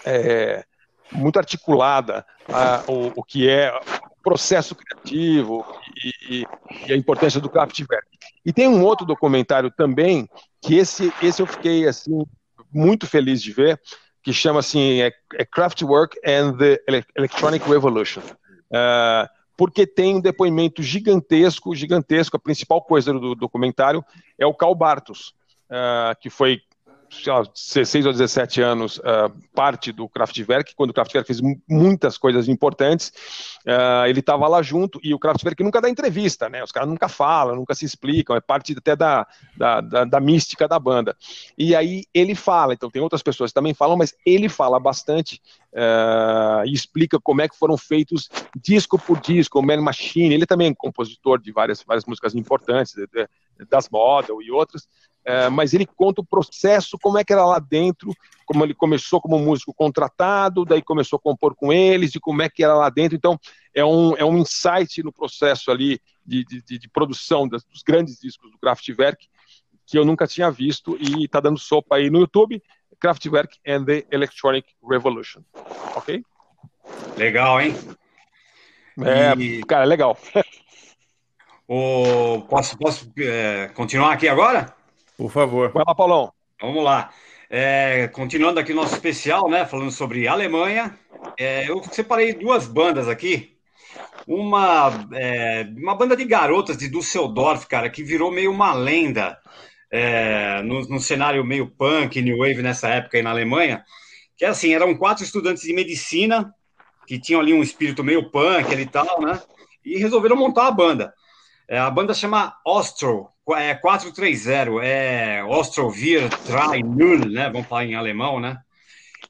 [0.04, 0.64] é,
[1.12, 3.72] muito articulada ah, o, o que é
[4.22, 5.64] processo criativo
[6.04, 8.06] e, e- a importância do Kraftwerk.
[8.44, 10.28] E tem um outro documentário também,
[10.62, 12.24] que esse, esse eu fiquei assim
[12.72, 13.80] muito feliz de ver,
[14.22, 18.22] que chama assim é, é Kraftwerk and the Ele- Electronic Revolution.
[18.72, 22.36] Ah, porque tem um depoimento gigantesco, gigantesco.
[22.36, 24.04] A principal coisa do documentário
[24.38, 25.34] é o Carl Bartos,
[25.68, 26.60] ah, que foi
[27.26, 32.16] lá, 16 ou 17 anos, ah, parte do Kraftwerk, quando o Kraftwerk fez mu- muitas
[32.16, 33.12] coisas importantes,
[33.66, 36.62] ah, ele estava lá junto, e o Kraftwerk nunca dá entrevista, né?
[36.62, 39.26] Os caras nunca falam, nunca se explicam, é parte até da,
[39.56, 41.16] da, da, da mística da banda.
[41.58, 45.42] E aí ele fala, então tem outras pessoas que também falam, mas ele fala bastante
[45.74, 50.46] ah, e explica como é que foram feitos disco por disco, o Man Machine, ele
[50.46, 52.94] também é compositor de várias, várias músicas importantes,
[53.68, 54.88] das Model e outras,
[55.24, 58.12] é, mas ele conta o processo, como é que era lá dentro,
[58.46, 62.48] como ele começou como músico contratado, daí começou a compor com eles, e como é
[62.48, 63.16] que era lá dentro.
[63.16, 63.38] Então,
[63.74, 68.18] é um, é um insight no processo ali de, de, de- produção das- dos grandes
[68.18, 69.28] discos do Kraftwerk,
[69.86, 72.62] que eu nunca tinha visto, e está dando sopa aí no YouTube,
[72.98, 75.42] Kraftwerk and the Electronic Revolution.
[75.96, 76.22] Ok?
[77.16, 77.74] Legal, hein?
[79.02, 80.16] É, E- cara, legal.
[81.72, 82.40] O...
[82.48, 84.74] Posso, posso é, continuar aqui agora?
[85.20, 85.70] Por favor.
[85.70, 86.32] Vai lá, Paulão.
[86.58, 87.10] Vamos lá.
[87.50, 89.66] É, continuando aqui nosso especial, né?
[89.66, 90.98] Falando sobre Alemanha,
[91.38, 93.54] é, eu separei duas bandas aqui.
[94.26, 99.36] Uma, é, uma banda de garotas de Düsseldorf, cara, que virou meio uma lenda
[99.90, 103.84] é, no, no cenário meio punk, new wave nessa época aí na Alemanha.
[104.38, 106.50] Que é assim, eram quatro estudantes de medicina
[107.06, 109.38] que tinham ali um espírito meio punk ali e tal, né?
[109.84, 111.12] E resolveram montar a banda.
[111.68, 117.50] É, a banda chama Ostro, é 430, é Ostro Wir Drei Null, né?
[117.50, 118.58] Vamos falar em alemão, né?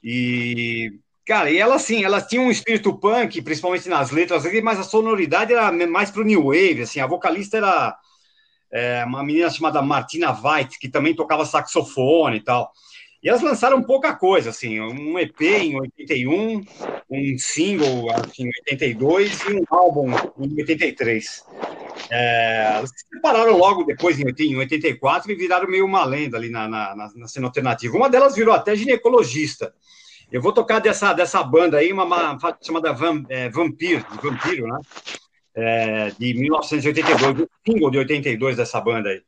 [0.03, 0.91] E,
[1.25, 5.53] cara, e ela assim, ela tinha um espírito punk, principalmente nas letras, mas a sonoridade
[5.53, 7.95] era mais pro new wave, assim, a vocalista era
[8.71, 12.71] é, uma menina chamada Martina Veit, que também tocava saxofone e tal.
[13.23, 16.63] E elas lançaram pouca coisa, assim, um EP em 81,
[17.07, 21.45] um single assim, em 82 e um álbum em 83.
[22.09, 26.49] É, se separaram logo depois, em 80 em 84, e viraram meio uma lenda ali
[26.49, 27.95] na, na, na- na cena alternativa.
[27.95, 29.73] Uma delas virou até ginecologista.
[30.31, 34.79] Eu vou tocar dessa, dessa banda aí, uma, uma chamada Vam, é, Vampir, Vampiro, né?
[35.53, 39.21] É, de 1982, o single de 82 dessa banda aí.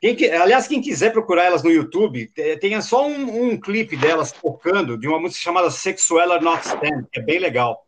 [0.00, 3.96] Quem que- aliás, quem quiser procurar elas no YouTube, te- tenha só um, um clipe
[3.96, 7.84] delas tocando de uma música chamada Sexuella Not Stand, que é bem legal.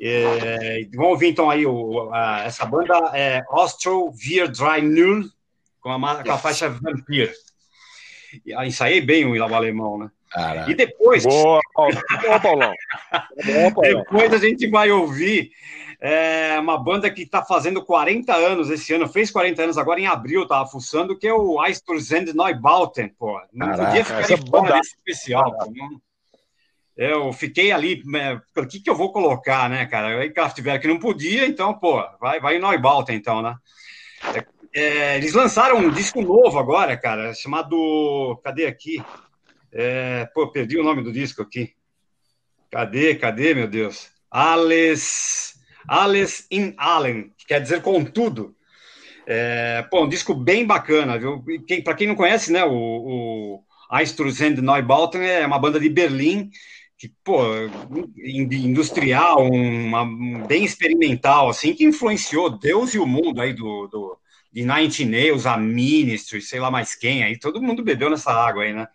[0.00, 5.28] É, vamos ouvir então aí o- a- essa banda é Austro Wir Dry Null,
[5.80, 7.32] com a, com a faixa Vampir.
[8.44, 10.10] E, ah, Ensaiei bem o alemão, né?
[10.68, 11.24] E depois.
[11.24, 11.94] Boa, Paulo.
[12.22, 12.72] Boa, Paulão.
[13.44, 14.02] Boa, Paulão.
[14.04, 15.52] Depois a gente vai ouvir
[16.00, 20.06] é, uma banda que está fazendo 40 anos esse ano, fez 40 anos agora em
[20.08, 23.40] abril, tava fuçando, que é o Eisturzend Neubauten, pô.
[23.52, 25.70] Não Caraca, podia ficar essa de fora banda- desse especial, pô.
[25.72, 26.00] Não-
[26.96, 28.02] Eu fiquei ali,
[28.56, 30.20] o que, que eu vou colocar, né, cara?
[30.20, 33.56] Aí Kraftwerk não podia, então, pô, vai, vai em Neubauten, então, né?
[34.32, 38.40] É, é, eles lançaram um disco novo agora, cara, chamado.
[38.44, 39.02] Cadê aqui?
[39.72, 41.72] É, pô, perdi o nome do disco aqui.
[42.70, 44.10] Cadê, cadê, meu Deus?
[44.30, 45.54] Alles,
[45.86, 48.54] Alles in Allen, que quer dizer contudo.
[49.26, 51.42] É, pô, um disco bem bacana, viu?
[51.84, 53.64] Para quem não conhece, né, o, o
[53.98, 56.50] Eistruzen Neubauten é uma banda de Berlim,
[56.96, 57.42] que, pô,
[58.16, 63.86] in- industrial, uma, um- bem experimental, assim, que influenciou Deus e o mundo aí do,
[63.88, 64.16] do
[64.52, 68.62] de Nine Nails, a Ministry, sei lá mais quem, aí todo mundo bebeu nessa água
[68.62, 68.86] aí, né?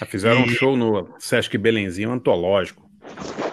[0.00, 2.84] Já fizeram um E- show no Sesc Belenzinho antológico.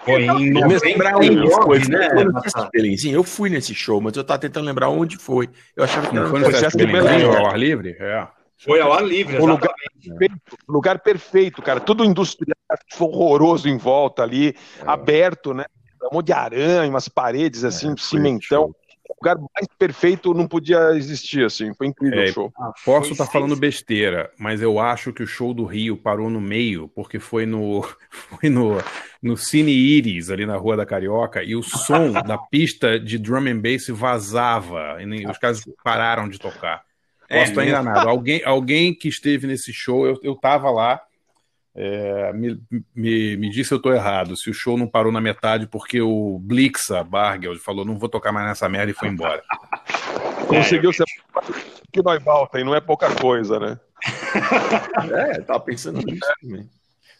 [0.03, 1.79] Foi em lembrar onde 99, foi.
[1.87, 2.09] né?
[2.09, 3.15] Foi no Sesc Belenzinho?
[3.15, 5.47] Eu fui nesse show, mas eu tava tentando lembrar onde foi.
[5.75, 7.95] Eu achava que Não era foi no Sesc Sesc Belenzinho, ao ar livre?
[7.99, 8.27] É.
[8.57, 11.79] Foi ao ar livre, O lugar perfeito, lugar perfeito, cara.
[11.79, 12.52] Tudo industrial,
[12.99, 14.55] horroroso em volta ali,
[14.85, 15.65] aberto, né?
[16.11, 18.75] Um monte de aranha, umas paredes assim, cimentão.
[19.09, 21.73] O lugar mais perfeito não podia existir, assim.
[21.73, 22.53] Foi incrível É, o show.
[22.83, 26.87] Posso estar falando besteira, mas eu acho que o show do Rio parou no meio,
[26.89, 28.77] porque foi no, foi no,
[29.21, 33.47] no Cine Iris, ali na Rua da Carioca, e o som da pista de drum
[33.47, 36.83] and bass vazava, e nem- os caras pararam de tocar.
[37.29, 37.79] É, Posso estar mesmo?
[37.79, 38.09] enganado.
[38.09, 41.01] Alguém, alguém que esteve nesse show, eu, eu tava lá,
[41.75, 42.59] é, me,
[42.95, 46.01] me, me disse se eu tô errado, se o show não parou na metade porque
[46.01, 49.41] o Blixa Bargel falou, não vou tocar mais nessa merda e foi embora.
[50.47, 51.05] Conseguiu ser
[51.91, 53.79] que nós volta e não é pouca coisa, né?
[55.15, 56.67] É, tava pensando nisso também.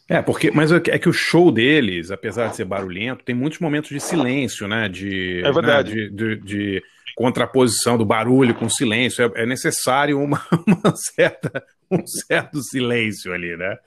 [0.10, 3.34] É, porque, mas é que é que o show deles, apesar de ser barulhento, tem
[3.34, 4.90] muitos momentos de silêncio, né?
[4.90, 5.96] De, É verdade.
[5.96, 6.84] né, de, de- de
[7.16, 9.32] contraposição do barulho com silêncio.
[9.36, 11.64] É, é necessário uma, uma certa,
[12.02, 13.78] um certo silêncio ali, né?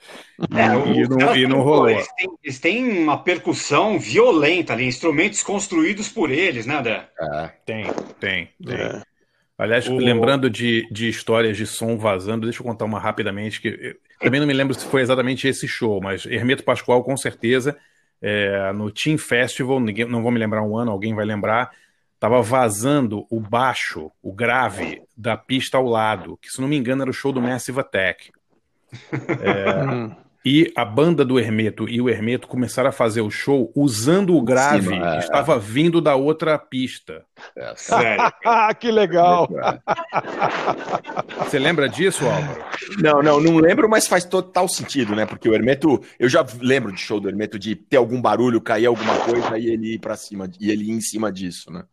[0.50, 0.66] E, É,
[1.02, 1.88] e não, e não rolou.
[1.88, 7.08] Eles têm, eles têm uma percussão violenta ali, instrumentos construídos por eles, né, André?
[7.20, 7.48] É.
[7.64, 7.84] Tem,
[8.20, 8.76] tem, tem.
[8.76, 9.02] É.
[9.58, 13.68] Aliás, O- lembrando de, de histórias de som vazando, deixa eu contar uma rapidamente, que
[13.68, 17.76] eu também não me lembro se foi exatamente esse show, mas Hermeto Pascoal, com certeza,
[18.20, 21.70] é, no Team Festival, ninguém, não vou me lembrar um ano, alguém vai lembrar,
[22.26, 27.02] tava vazando o baixo, o grave da pista ao lado, que se não me engano
[27.02, 28.32] era o show do Massive Attack.
[29.40, 30.10] É,
[30.44, 34.42] e a banda do Hermeto e o Hermeto começaram a fazer o show usando o
[34.42, 35.18] grave cima, que é.
[35.20, 37.24] estava vindo da outra pista.
[37.76, 38.32] Sério.
[38.44, 39.48] Ah, que legal.
[41.38, 42.64] Você lembra disso, Álvaro?
[42.98, 45.26] Não, não, não lembro, mas faz total sentido, né?
[45.26, 48.86] Porque o Hermeto, eu já lembro de show do Hermeto de ter algum barulho, cair
[48.86, 51.84] alguma coisa e ele ir pra cima, e ele ir em cima disso, né?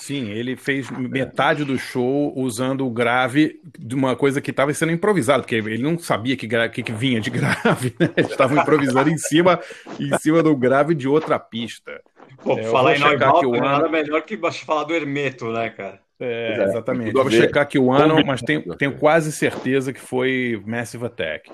[0.00, 4.92] Sim, ele fez metade do show usando o grave de uma coisa que estava sendo
[4.92, 8.08] improvisada, porque ele não sabia que, que, que vinha de grave, né?
[8.16, 9.60] Eles estavam improvisando em cima,
[9.98, 12.00] em cima do grave de outra pista.
[12.44, 13.88] Pô, É, eu falar em vou checar aqui Neubalter, o nada ano.
[13.88, 16.00] melhor que falar do Hermeto, né, cara?
[16.20, 17.18] É, é, exatamente.
[17.18, 21.50] a Vou checar aqui o ano, mas tenho, tenho quase certeza que foi Massive Attack.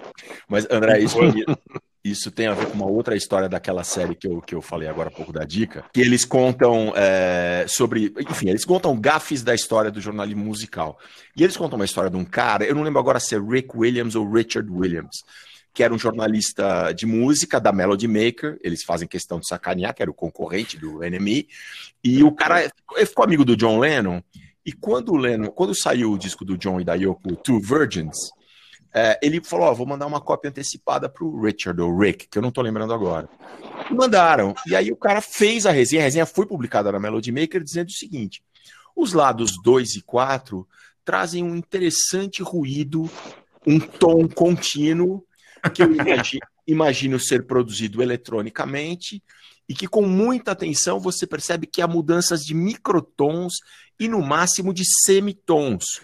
[0.49, 1.19] Mas, André, isso,
[2.05, 4.87] isso tem a ver com uma outra história daquela série que eu, que eu falei
[4.87, 8.13] agora há pouco da dica, que eles contam é, sobre.
[8.31, 10.99] Enfim, eles contam gafes da história do jornalismo musical.
[11.35, 13.71] E eles contam uma história de um cara, eu não lembro agora se é Rick
[13.75, 15.17] Williams ou Richard Williams,
[15.73, 18.59] que era um jornalista de música da Melody Maker.
[18.63, 21.49] Eles fazem questão de sacanear, que era o concorrente do NME.
[22.03, 22.71] E o cara
[23.07, 24.21] ficou amigo do John Lennon.
[24.65, 28.17] E quando o Lennon, quando saiu o disco do John e da Yoko, Two Virgins,
[28.95, 32.43] é, ele falou: Ó, vou mandar uma cópia antecipada pro Richard ou Rick, que eu
[32.43, 33.29] não tô lembrando agora.
[33.91, 34.55] Mandaram.
[34.69, 37.89] E aí o cara fez a resenha, a resenha foi publicada na Melody Maker dizendo
[37.89, 38.41] o seguinte:
[38.95, 40.67] os lados 2 e 4
[41.05, 43.11] trazem um interessante ruído,
[43.67, 45.25] um tom contínuo,
[45.75, 49.21] que eu imagi- imagino ser produzido eletronicamente,
[49.69, 53.55] e que com muita atenção você percebe que há mudanças de microtons
[53.99, 56.01] e no máximo de semitons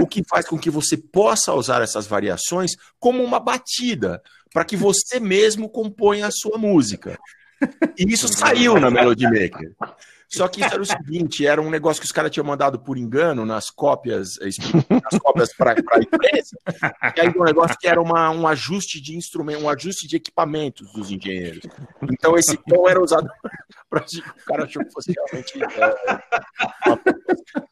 [0.00, 4.22] o que faz com que você possa usar essas variações como uma batida,
[4.52, 7.18] para que você mesmo componha a sua música.
[7.98, 9.72] E isso saiu na Melody Maker.
[10.32, 12.96] Só que isso era o seguinte, era um negócio que os caras tinham mandado por
[12.96, 14.48] engano nas cópias, eh,
[14.88, 16.56] nas cópias para a imprensa,
[17.16, 20.92] e aí um negócio que era uma, um ajuste de instrumento, um ajuste de equipamentos
[20.92, 21.62] dos engenheiros.
[22.12, 23.28] Então esse tom era usado
[23.90, 25.58] para o cara achou que fosse realmente.
[25.58, 27.00] uma-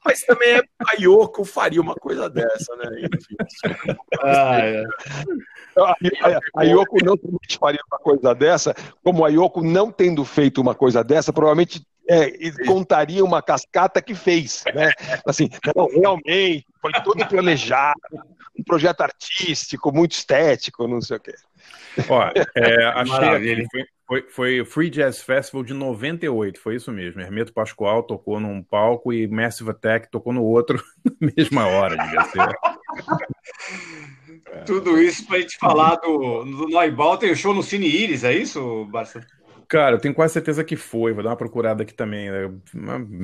[0.05, 3.03] Mas também é- a Yoko faria uma coisa dessa, né?
[3.03, 3.37] Enfim.
[4.23, 4.85] Ah, é.
[6.57, 7.15] A, Yoko não
[7.61, 8.75] faria uma coisa dessa,
[9.05, 14.01] como a Yoko não tendo feito uma coisa dessa, provavelmente é, e contaria uma cascata
[14.01, 14.91] que fez, né?
[15.27, 18.01] Assim, não, realmente, foi tudo planejado,
[18.59, 21.35] um projeto artístico, muito estético, não sei o quê.
[22.09, 23.67] Ó, é, achei
[24.07, 27.21] foi, foi, Free Jazz Festival de 98, foi isso mesmo.
[27.21, 30.83] Hermeto Pascoal tocou num palco e Massive Attack tocou no outro
[31.21, 32.49] na mesma hora, devia ser.
[34.65, 37.19] Tudo isso pra gente falar do, do Neubal.
[37.19, 39.21] Tem o show no Cine Iris, é isso, Barça?
[39.69, 41.13] Cara, eu tenho quase certeza que foi.
[41.13, 42.31] Vou dar uma procurada aqui também.
[42.31, 42.51] né?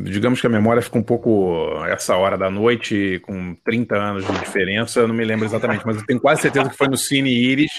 [0.05, 4.33] Digamos que a memória fica um pouco essa hora da noite, com 30 anos de
[4.41, 7.31] diferença, eu não me lembro exatamente, mas eu tenho quase certeza que foi no Cine
[7.33, 7.73] Iris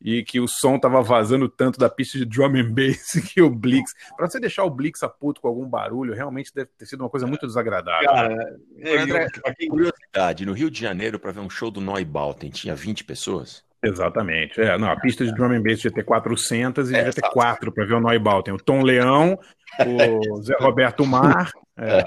[0.00, 3.50] e que o som tava vazando tanto da pista de drum and bass que o
[3.50, 3.92] Blix.
[4.16, 7.10] Pra você deixar o Blix a puto com algum barulho, realmente deve ter sido uma
[7.10, 8.06] coisa muito desagradável.
[8.08, 9.26] Cara, é, André,
[9.58, 13.62] quem- curiosidade, no Rio de Janeiro, para ver um show do Neubalten, tinha 20 pessoas?
[13.86, 14.60] Exatamente.
[14.60, 17.20] É, não, a pista de drum and bass devia ter 400 e É, devia ter
[17.20, 17.32] exato.
[17.34, 18.42] quatro para ver o Neubal.
[18.42, 19.38] Tem o Tom Leão,
[19.86, 21.50] o Zé Roberto Mar.
[21.78, 22.04] É,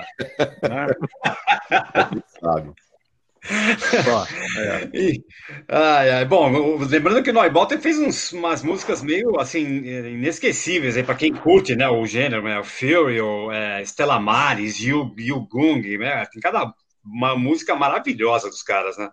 [0.67, 0.87] né?
[2.41, 2.71] Sabe?
[4.03, 4.25] Só,
[4.59, 4.89] é.
[4.93, 5.23] Ih,
[5.69, 6.25] ai, ai.
[6.25, 11.33] Bom, lembrando que o Neubalter fez uns- umas músicas meio assim inesquecíveis aí para quem
[11.33, 16.25] curte, né, o gênero, né, o Fury, o é, Stella Maris, Yu, Yu Gung, né,
[16.31, 16.73] tem cada
[17.03, 19.09] uma música maravilhosa dos caras, né?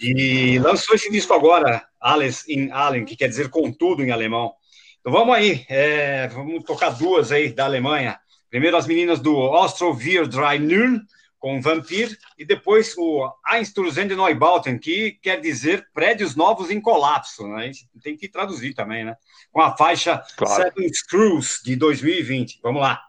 [0.00, 4.52] E lançou esse disco agora, Alles in Allen, que quer dizer contudo em alemão.
[5.00, 8.18] Então vamos aí, é, vamos tocar duas aí da Alemanha.
[8.50, 11.00] Primeiro as meninas do Ostro Wir 3.0
[11.38, 17.62] com Vampir e depois o Einstürzende Neubauten, que quer dizer prédios novos em colapso, né?
[17.62, 19.16] A gente tem que traduzir também, né?
[19.52, 20.62] Com a faixa Claro.
[20.62, 22.60] Seven Screws de 2020.
[22.62, 23.00] Vamos lá.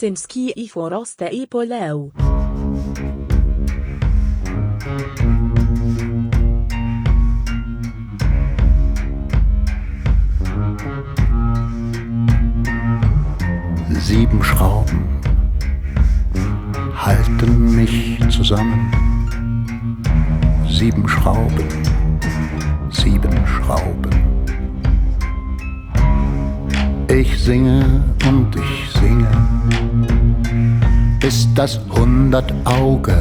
[0.00, 2.19] Ibersinski i Foroste i Polau.
[32.30, 33.19] dat auge.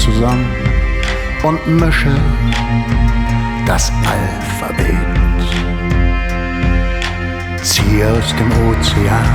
[0.00, 0.46] Zusammen
[1.42, 2.18] und mische
[3.66, 4.96] das Alphabet.
[7.62, 9.28] Ziehe aus dem Ozean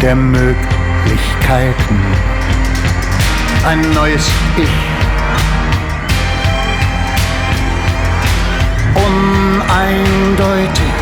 [0.00, 1.98] der Möglichkeiten
[3.66, 4.68] ein neues Ich.
[8.94, 10.94] Uneindeutig,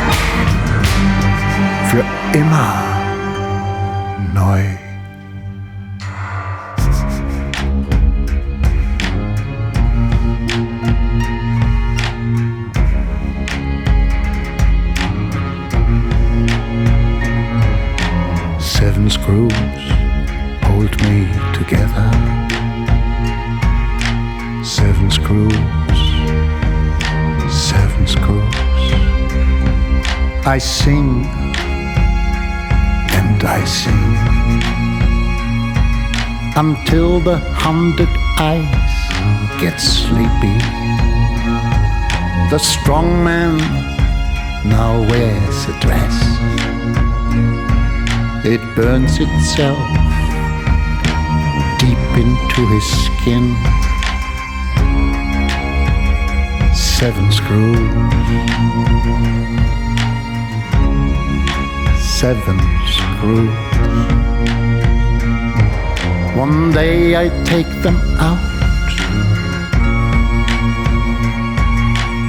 [1.90, 2.04] für
[2.38, 2.82] immer
[4.32, 4.83] neu.
[30.54, 31.26] I sing
[33.18, 34.04] and I sing
[36.54, 38.08] until the hundred
[38.38, 38.94] eyes
[39.60, 40.58] get sleepy.
[42.52, 43.56] The strong man
[44.64, 46.14] now wears a dress.
[48.46, 49.82] It burns itself
[51.80, 53.56] deep into his skin.
[56.72, 58.44] Seven screws.
[62.24, 63.50] Seven screws.
[66.34, 68.40] One day I take them out.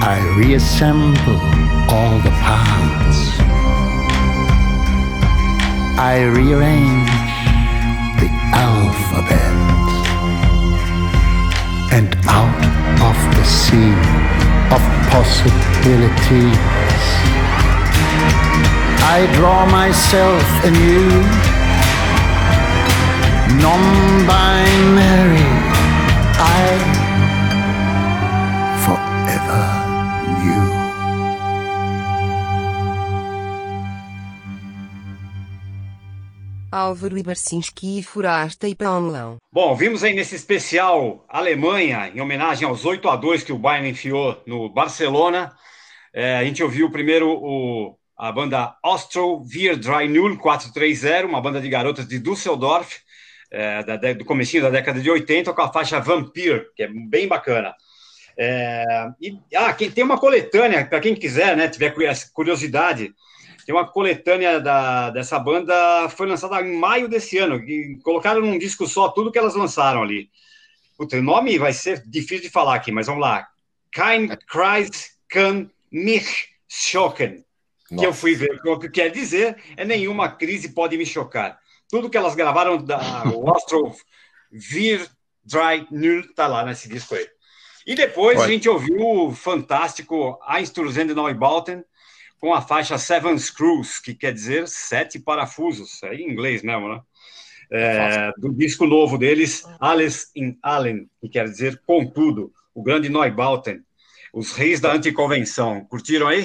[0.03, 1.39] I reassemble
[1.95, 3.19] all the parts.
[5.97, 7.15] I rearrange
[8.19, 8.29] the
[8.67, 9.55] alphabet.
[11.95, 12.61] And out
[12.99, 13.95] of the sea
[14.75, 16.74] of possibilities,
[19.01, 21.09] I draw myself anew,
[23.61, 23.81] non
[24.25, 25.45] binary.
[26.37, 26.67] I
[28.83, 29.65] forever
[30.41, 30.65] knew.
[36.71, 39.37] Álvaro Ibarcinski e Furasta e Paulão.
[39.51, 43.89] Bom, vimos aí nesse especial Alemanha, em homenagem aos 8 a 2 que o Bayern
[43.89, 45.53] enfiou no Barcelona.
[46.13, 51.59] É, a gente ouviu primeiro o, a banda Austro Wir 3 0 430, uma banda
[51.59, 53.05] de garotas de Düsseldorf.
[53.51, 57.27] é, da, do comecinho da década de 80 com a faixa Vampire, que é bem
[57.27, 57.73] bacana.
[58.37, 61.95] É, e, ah, quem tem uma coletânea, para quem quiser, né, tiver
[62.33, 63.13] curiosidade,
[63.65, 68.59] tem uma coletânea da, dessa banda, foi lançada em maio desse ano, e colocaram num
[68.59, 70.29] disco só tudo que elas lançaram ali.
[70.97, 73.47] Puta, o nome vai ser difícil de falar aqui, mas vamos lá.
[73.91, 77.44] Kein Kreis kann mich schocken.
[77.87, 78.59] Que eu fui ver.
[78.65, 81.59] O que quer dizer é nenhuma crise pode me chocar.
[81.89, 83.93] Tudo que elas gravaram da o Astro
[84.51, 85.07] Vir
[85.43, 87.27] Dry Null tá lá nesse disco aí.
[87.85, 88.51] E depois a Olha.
[88.51, 91.83] gente ouviu o fantástico Einstürzende Neubauten
[92.39, 96.01] com a faixa Seven Screws, que quer dizer sete parafusos.
[96.03, 97.01] É em inglês mesmo, né?
[97.71, 103.81] É, do disco novo deles, Alles in Allen, que quer dizer contudo, o grande Neubauten,
[104.33, 105.85] os reis da anticonvenção.
[105.85, 106.43] Curtiram aí?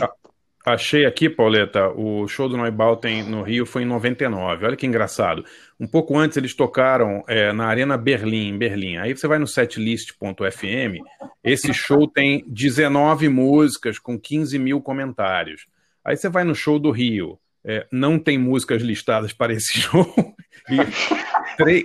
[0.65, 4.67] Achei aqui, Pauleta, o show do Neubauten no Rio foi em 99.
[4.67, 5.43] Olha que engraçado.
[5.79, 8.99] Um pouco antes eles tocaram é, na Arena Berlim, em Berlim.
[8.99, 11.03] Aí você vai no setlist.fm,
[11.43, 15.67] esse show tem 19 músicas com 15 mil comentários.
[16.05, 20.35] Aí você vai no show do Rio, é, não tem músicas listadas para esse show.
[20.69, 21.83] E três,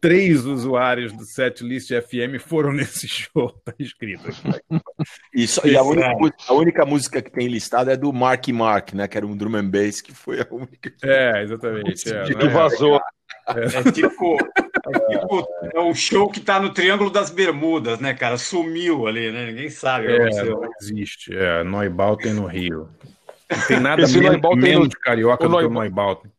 [0.00, 4.82] três usuários do setlist FM foram nesse show, tá escrito aqui.
[5.34, 6.14] E, só- e a, única, é.
[6.14, 9.06] música- a única música que tem listada é do Mark Mark, né?
[9.08, 10.90] Que era um drum and bass, que foi a única.
[10.90, 12.12] que- É, exatamente.
[12.12, 13.00] É, Que não é- vazou.
[13.48, 18.36] É tipo, é tipo é um show que tá no Triângulo das Bermudas, né, cara?
[18.38, 19.46] Sumiu ali, né?
[19.46, 21.34] Ninguém sabe o É, não existe.
[21.34, 22.88] É, Neubauten no Rio.
[23.50, 26.30] Não tem nada Esse menos, Neubauten menos no- carioca o do que o Neuba- Neubauten.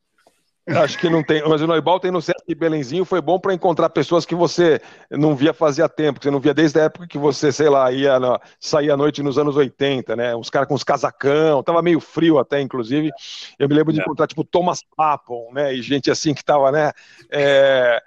[0.66, 3.90] Acho que não tem, mas o Noibal tem no Sesc Belenzinho, foi bom para encontrar
[3.90, 4.80] pessoas que você
[5.12, 7.92] não via fazia tempo, que você não via desde a época que você, sei lá,
[7.92, 10.34] ia na, saía à noite nos anos 80, né?
[10.34, 13.12] Uns caras com os casacão, tava meio frio até, inclusive.
[13.60, 15.74] Eu me lembro de encontrar, tipo, Thomas Papon, né?
[15.74, 16.94] E gente assim que tava, né?
[17.30, 18.02] É,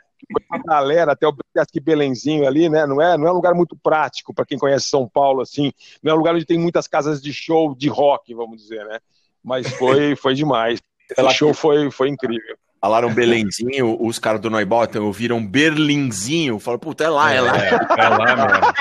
[0.67, 2.87] galera até o Sesc Belenzinho ali, né?
[2.87, 5.73] Não é, não é um lugar muito prático para quem conhece São Paulo, assim.
[6.03, 8.99] Não é um lugar onde tem muitas casas de show de rock, vamos dizer, né?
[9.45, 10.81] Mas foi, foi demais.
[11.17, 12.57] Ela- Esse show foi, foi incrível.
[12.81, 16.59] Falaram Belenzinho, os caras do Neubauten ouviram Berlinzinho.
[16.61, 17.57] Falaram, puta, é lá, é, lá.
[17.57, 18.73] É, é lá mesmo.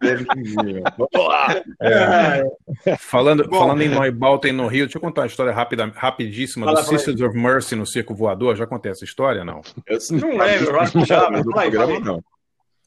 [0.00, 0.82] Berlinzinho.
[0.98, 1.62] Vamos lá.
[1.80, 2.96] É.
[2.98, 3.58] Falando, Bom.
[3.58, 7.20] falando em Neubauten no Rio, deixa eu contar uma história rápida, rapidíssima Fala do Sisters
[7.20, 8.56] of Mercy no Circo Voador.
[8.56, 9.60] Já contei essa história, não?
[9.86, 11.20] Eu Não lembro, acho que já.
[11.20, 12.00] Fala aí.
[12.00, 12.22] não.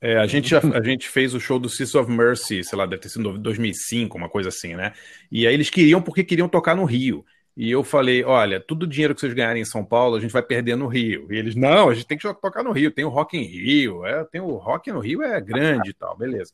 [0.06, 2.86] É, a, gente já, a gente fez o show do Sisters of Mercy, sei lá,
[2.86, 4.94] deve ter sido em 2005, uma coisa assim, né?
[5.32, 7.26] E aí eles queriam porque queriam tocar no Rio.
[7.58, 10.30] E eu falei, olha, todo o dinheiro que vocês ganharem em São Paulo, a gente
[10.30, 11.26] vai perder no Rio.
[11.34, 14.06] E eles, não, a gente tem que tocar no Rio, tem o Rock em Rio,
[14.06, 16.54] é, tem o Rock no Rio é grande e tal, beleza.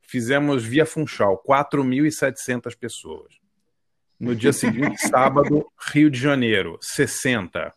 [0.00, 3.34] Fizemos via Funchal, 4.700 pessoas.
[4.18, 7.70] No dia seguinte, sábado, Rio de Janeiro, 60.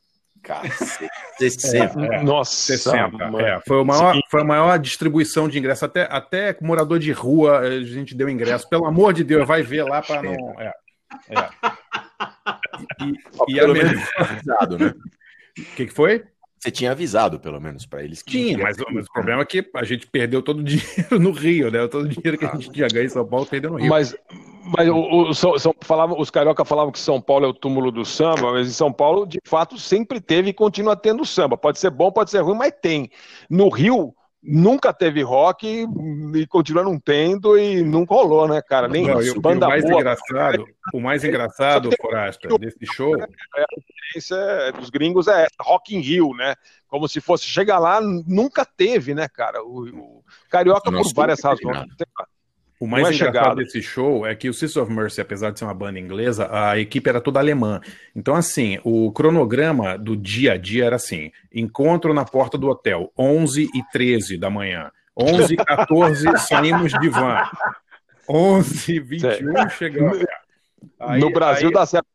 [0.46, 1.10] Cacete.
[1.40, 2.06] 60.
[2.06, 3.10] É, Nossa, 60.
[3.18, 3.40] mano.
[3.42, 5.84] É, foi, o maior, foi a maior distribuição de ingresso.
[5.86, 8.70] Até, até morador de rua a gente deu ingresso.
[8.70, 10.56] Pelo amor de Deus, vai ver lá para não.
[10.60, 10.72] É,
[11.30, 11.50] é.
[13.02, 14.94] E, e a melhor- menos avisado, né?
[15.58, 16.22] O que, que foi?
[16.66, 18.24] Você tinha avisado, pelo menos, pra eles.
[18.24, 21.32] que Tinha, mas, mas o problema é que a gente perdeu todo o dinheiro no
[21.32, 21.88] Rio, né?
[21.88, 23.88] Todo o dinheiro que a gente tinha ganho em São Paulo perdeu no Rio.
[23.88, 24.16] Mas,
[24.76, 24.96] mas o,
[25.30, 28.52] o- São- São- falavam- os carioca falavam que São Paulo é o túmulo do samba,
[28.54, 31.56] mas em São Paulo, de fato, sempre teve e continua tendo samba.
[31.56, 33.12] Pode ser bom, pode ser ruim, mas tem.
[33.48, 34.16] No Rio,
[34.48, 38.88] nunca teve rock e, e continua não tendo e nunca rolou, né, cara?
[38.88, 39.96] Nem Não, e, o- e o banda mais boa.
[40.00, 43.28] engraçado, o mais engraçado, Forasta, desse show, A
[43.76, 46.54] referência é- dos gringos é essa, Rock in Rio, né?
[46.88, 47.44] Como se fosse.
[47.46, 49.64] Chega lá, nunca teve, né, cara?
[49.64, 51.86] O, o carioca, por várias razões.
[52.86, 53.56] O mais Não é engraçado chegado.
[53.56, 56.78] desse show é que o Sisters of Mercy, apesar de ser uma banda inglesa, a
[56.78, 57.82] equipe era toda alemã.
[58.16, 63.12] Então, assim, o cronograma do dia a dia era assim: encontro na porta do hotel,
[63.18, 64.92] 11 e 13 da manhã.
[65.18, 67.42] 11 e 14 saímos de van.
[68.30, 70.24] 11 e 21 chegamos.
[71.00, 72.06] Aí- no Brasil aí- dá certo.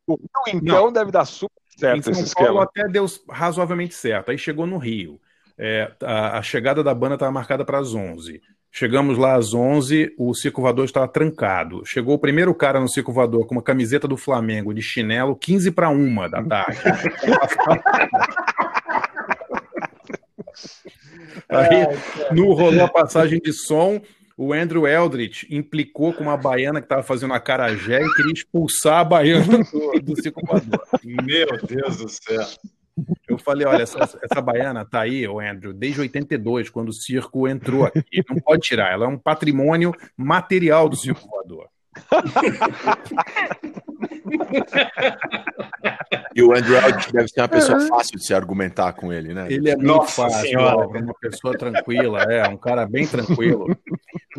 [0.48, 4.30] Então, deve dar super certo em São Paulo até deu razoavelmente certo.
[4.30, 5.20] Aí chegou no Rio.
[5.58, 8.40] É, a, a chegada da banda estava marcada para as 11.
[8.72, 10.32] Chegamos lá às 11, o
[10.62, 11.84] Voador estava trancado.
[11.84, 15.90] Chegou o primeiro cara no Voador com uma camiseta do Flamengo de chinelo, 15 para
[15.90, 16.78] uma da tarde.
[21.48, 21.86] Aí
[22.32, 24.00] não rolou a passagem de som.
[24.36, 29.00] O Andrew Eldritch implicou com uma baiana que estava fazendo a carajé e queria expulsar
[29.00, 30.14] a baiana do, do.
[31.04, 32.46] Meu Deus do céu.
[33.28, 37.48] Eu falei, olha, essa, essa baiana tá aí, ô Andrew, desde 82, quando o circo
[37.48, 38.22] entrou aqui.
[38.28, 41.68] Não pode tirar, ela é um patrimônio material do circo voador.
[46.34, 46.80] E o Andrew
[47.12, 49.46] deve ser uma pessoa fácil de se argumentar com ele, né?
[49.50, 53.76] Ele é muito Nossa fácil, Senhora, ó, uma pessoa tranquila, é, um cara bem tranquilo.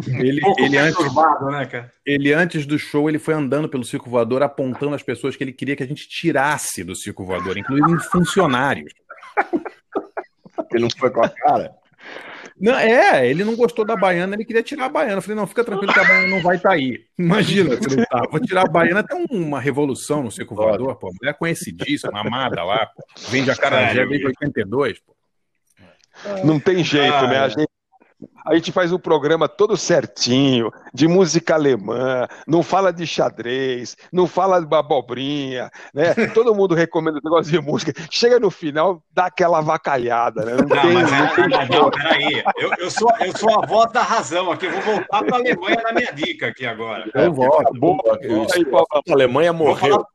[0.07, 1.15] Ele, Um pouco ele, antes,
[1.51, 1.91] né, cara?
[2.05, 5.53] ele, antes do show, ele foi andando pelo circo voador, apontando as pessoas que ele
[5.53, 8.91] queria que a gente tirasse do circo voador, incluindo funcionários.
[10.71, 11.71] Ele não foi com a cara.
[12.59, 15.15] Não, é, ele não gostou da baiana, ele queria tirar a baiana.
[15.17, 16.99] Eu falei, não, fica tranquilo que a baiana não vai estar aí.
[17.17, 21.11] Imagina, se ele tá, vou tirar a baiana, tem uma revolução no circo voador, pô.
[21.19, 23.03] Mulher conhecidíssima, amada lá, pô.
[23.29, 25.15] Vende a carajé Sério, desde 82, pô.
[26.43, 27.39] Não tem jeito, Ah, né?
[27.39, 27.49] A é.
[27.49, 27.69] gente,
[28.51, 34.27] a gente faz um programa todo certinho, de música alemã, não fala de xadrez, não
[34.27, 36.13] fala de abobrinha, né?
[36.33, 37.93] Todo mundo recomenda o negócio de música.
[38.11, 40.51] Chega no final, dá aquela avacalhada, né?
[40.57, 42.43] Não, Não, tem, mas, não é, tem mas não, peraí.
[42.57, 44.65] Eu, eu, sou, eu sou a voz da razão aqui.
[44.65, 47.09] Eu vou voltar para a Alemanha na minha dica aqui agora.
[47.13, 47.73] Eu volto.
[47.79, 48.19] Boa,
[48.53, 48.87] aí, Paulo.
[48.91, 49.91] A Alemanha Vou morreu.
[49.91, 50.05] falar-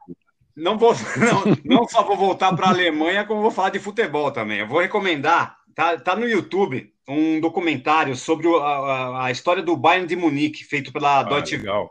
[0.55, 4.31] Não, vou, não, não só vou voltar para a Alemanha, como vou falar de futebol
[4.31, 4.59] também.
[4.61, 9.77] Eu vou recomendar, tá, tá no YouTube, um documentário sobre a, a- a história do
[9.77, 11.89] Bayern de Munique, feito pela Ah, Deutsche Welle.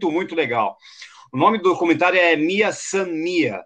[0.00, 0.76] muito, muito legal.
[1.32, 3.62] O nome do documentário é Mia San Mia,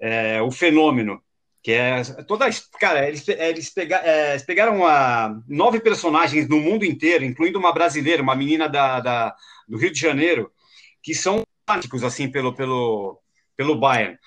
[0.00, 1.20] é, o fenômeno,
[1.62, 6.60] que é toda, a cara, eles, eles, pega- é, eles pegaram ah, nove personagens no
[6.60, 9.34] mundo inteiro, incluindo uma brasileira, uma menina da, da-
[9.68, 10.50] do Rio de Janeiro,
[11.02, 13.18] que são fanáticos assim pelo pelo
[13.56, 14.18] pelo Bayern.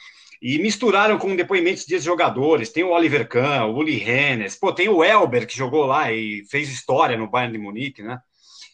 [0.42, 2.70] E misturaram com depoimentos de jogadores.
[2.72, 6.44] Tem o Oliver Kahn, o Uli Hennes, pô, tem o Elber, que jogou lá e
[6.50, 8.20] fez história no Bayern de Munique, né?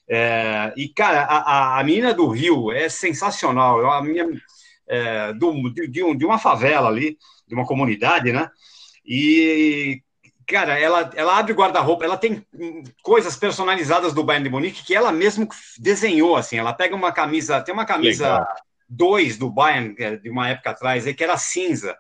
[0.10, 1.38] É, e, cara, a,
[1.78, 3.80] a- a menina do Rio é sensacional.
[3.82, 4.30] É uma menina
[4.88, 7.18] é, do- de, de um- de uma favela ali,
[7.48, 8.50] de uma comunidade, né?
[9.06, 10.02] E,
[10.48, 12.46] cara, ela, ela abre guarda-roupa, ela tem
[13.02, 15.48] coisas personalizadas do Bayern de Munique que ela mesmo
[15.80, 16.58] desenhou, assim.
[16.58, 18.48] Ela pega uma camisa, tem uma camisa Legal.
[18.90, 21.98] 2 do Bayern, é de uma época atrás, aí, que era cinza.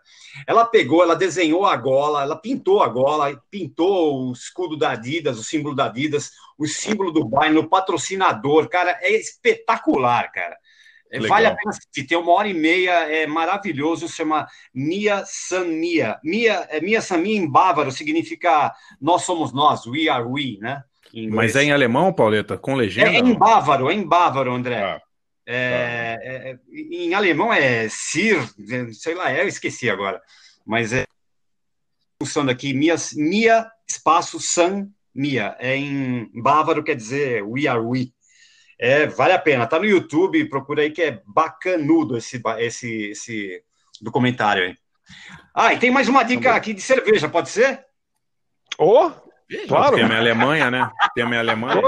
[0.48, 5.40] Ela pegou, ela desenhou a gola, ela pintou a gola, pintou o escudo da Adidas,
[5.40, 10.58] o símbolo da Adidas, o símbolo do Bayern, o patrocinador, cara, é espetacular, cara.
[11.14, 11.30] É, Legal.
[11.30, 15.66] Vale a pena assistir, tem uma hora e meia, é maravilhoso, se chama Mia San
[15.66, 16.20] Mia.
[16.24, 20.84] Mia, é, Mia San Mia em bávaro significa nós somos nós, we are we, né?
[21.30, 22.58] Mas é em alemão, Pauleta?
[22.58, 23.12] Com legenda?
[23.12, 24.82] É, é em bávaro, é em bávaro, André.
[24.82, 25.02] Ah,
[25.46, 28.38] É, é, é, em alemão é Sir,
[28.94, 30.22] sei lá, eu esqueci agora.
[30.66, 31.06] Mas é
[32.22, 35.56] função aqui, Mia, Mia espaço San Mia.
[35.60, 38.14] É em bávaro, quer dizer we are we.
[38.80, 39.68] É, vale a pena.
[39.68, 43.64] Tá no YouTube, procura aí que é bacanudo esse, esse, esse
[44.02, 44.78] documentário aí.
[45.54, 47.86] Ah, e tem mais uma dica aqui de cerveja, pode ser?
[48.78, 49.12] Ô,
[49.68, 49.96] claro.
[49.96, 50.92] Tem a minha Alemanha, né?
[51.14, 51.82] Tem a minha Alemanha.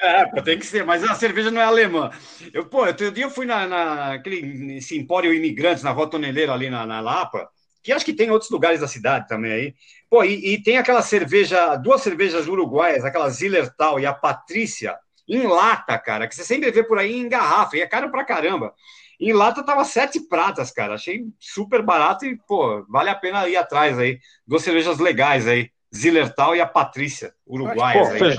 [0.00, 2.10] É, pô, tem que ser, mas a cerveja não é alemã.
[2.52, 6.70] Eu, pô, outro dia eu fui na, naquele nesse Empório Imigrantes, na Rua Toneleiro, ali
[6.70, 7.48] na, na Lapa,
[7.82, 9.74] que acho que tem em outros lugares da cidade também aí.
[10.08, 14.96] Pô, e, e tem aquela cerveja, duas cervejas uruguaias, aquela Zillertal e a Patrícia,
[15.28, 18.24] em lata, cara, que você sempre vê por aí em garrafa, e é caro pra
[18.24, 18.74] caramba.
[19.20, 20.94] Em lata tava sete pratas, cara.
[20.94, 24.18] Achei super barato e, pô, vale a pena ir atrás aí.
[24.46, 25.70] Duas cervejas legais aí.
[25.94, 28.18] Zillertal e a Patrícia, uruguaias Pô, aí.
[28.18, 28.38] fez-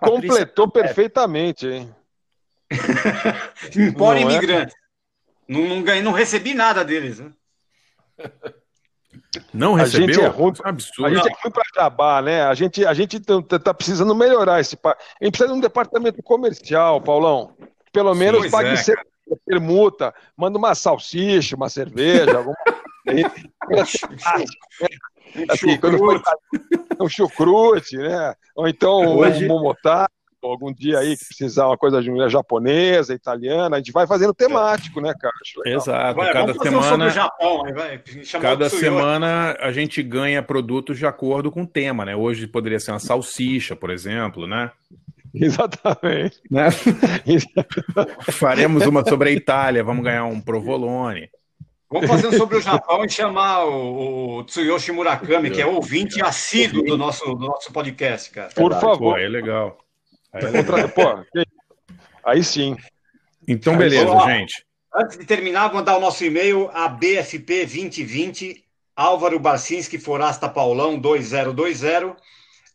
[0.00, 1.94] completou perfeitamente, hein?
[3.76, 4.34] Empório Não é?
[4.34, 4.74] imigrante.
[5.48, 7.18] Não, não, ganhei, não recebi nada deles.
[7.18, 7.32] Né?
[9.52, 10.14] Não A recebeu?
[10.14, 11.06] gente é ruim, Isso é um absurdo.
[11.06, 12.42] a gente é ruim para jabá, né?
[12.44, 14.78] A gente, a gente tá, tá precisando melhorar esse.
[14.84, 17.56] A gente precisa de um departamento comercial, Paulão.
[17.92, 19.00] Pelo menos Pois pague é, ser-
[19.46, 22.56] permuta, manda uma salsicha, uma cerveja, alguma
[25.48, 26.22] assim, quando for
[27.02, 28.34] um chucrute, né?
[28.56, 30.08] Ou então Hoje- um momotá,
[30.42, 34.32] algum dia aí que precisar uma coisa de mulher japonesa, italiana, a gente vai fazendo
[34.32, 35.34] temático, né, cara?
[35.64, 35.80] Legal.
[35.80, 36.16] Exato.
[36.16, 37.62] Vai, cada um semana, o Japão.
[37.74, 38.02] Vai,
[38.40, 42.16] cada semana a gente ganha produtos de acordo com o tema, né?
[42.16, 44.70] Hoje poderia ser uma salsicha, por exemplo, né?
[45.34, 46.40] Exatamente.
[46.50, 46.68] Né?
[48.32, 51.28] Faremos uma sobre a Itália, vamos ganhar um provolone.
[51.90, 56.22] Vamos fazer um sobre o Japão e chamar o, o Tsuyoshi Murakami, que é ouvinte
[56.22, 58.50] assíduo do nosso, do nosso podcast, cara.
[58.54, 59.16] Por Pô, favor.
[59.16, 59.76] aí é legal.
[60.32, 60.88] Aí é legal.
[60.90, 61.02] pô,
[62.24, 62.76] aí sim.
[63.48, 64.64] Então, beleza, Ó, gente.
[64.94, 68.62] Antes de terminar, mandar o nosso e-mail a BFP2020,
[68.94, 72.14] Álvaro Barcinski Forasta Paulão 2020,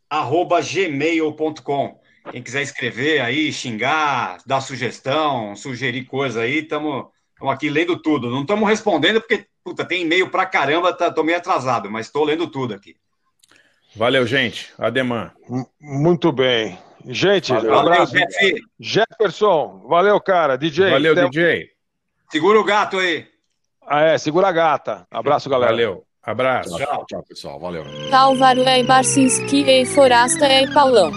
[0.09, 1.99] arroba gmail.com.
[2.31, 7.05] Quem quiser escrever aí, xingar, dar sugestão, sugerir coisa aí, estamos
[7.49, 8.29] aqui lendo tudo.
[8.29, 12.23] Não estamos respondendo porque, puta, tem e-mail pra caramba, tá, tô meio atrasado, mas estou
[12.23, 12.95] lendo tudo aqui.
[13.95, 14.73] Valeu, gente.
[14.77, 15.31] Ademã.
[15.79, 16.77] Muito bem.
[17.07, 18.13] Gente, Valeu, abraço.
[18.13, 18.55] Jeff.
[18.79, 20.57] Jefferson, valeu, cara.
[20.57, 20.89] DJ.
[20.91, 21.69] Valeu, até- DJ.
[22.31, 23.27] Segura o gato aí.
[23.87, 25.07] Ah, é, segura a gata.
[25.11, 25.71] Abraço, galera.
[25.71, 26.03] Valeu.
[26.23, 26.75] Abraço.
[26.75, 27.59] Tchau, tchau, pessoal.
[27.59, 27.85] Valeu.
[28.11, 31.11] Álvaro e Barcinski e Forasta e Paulão.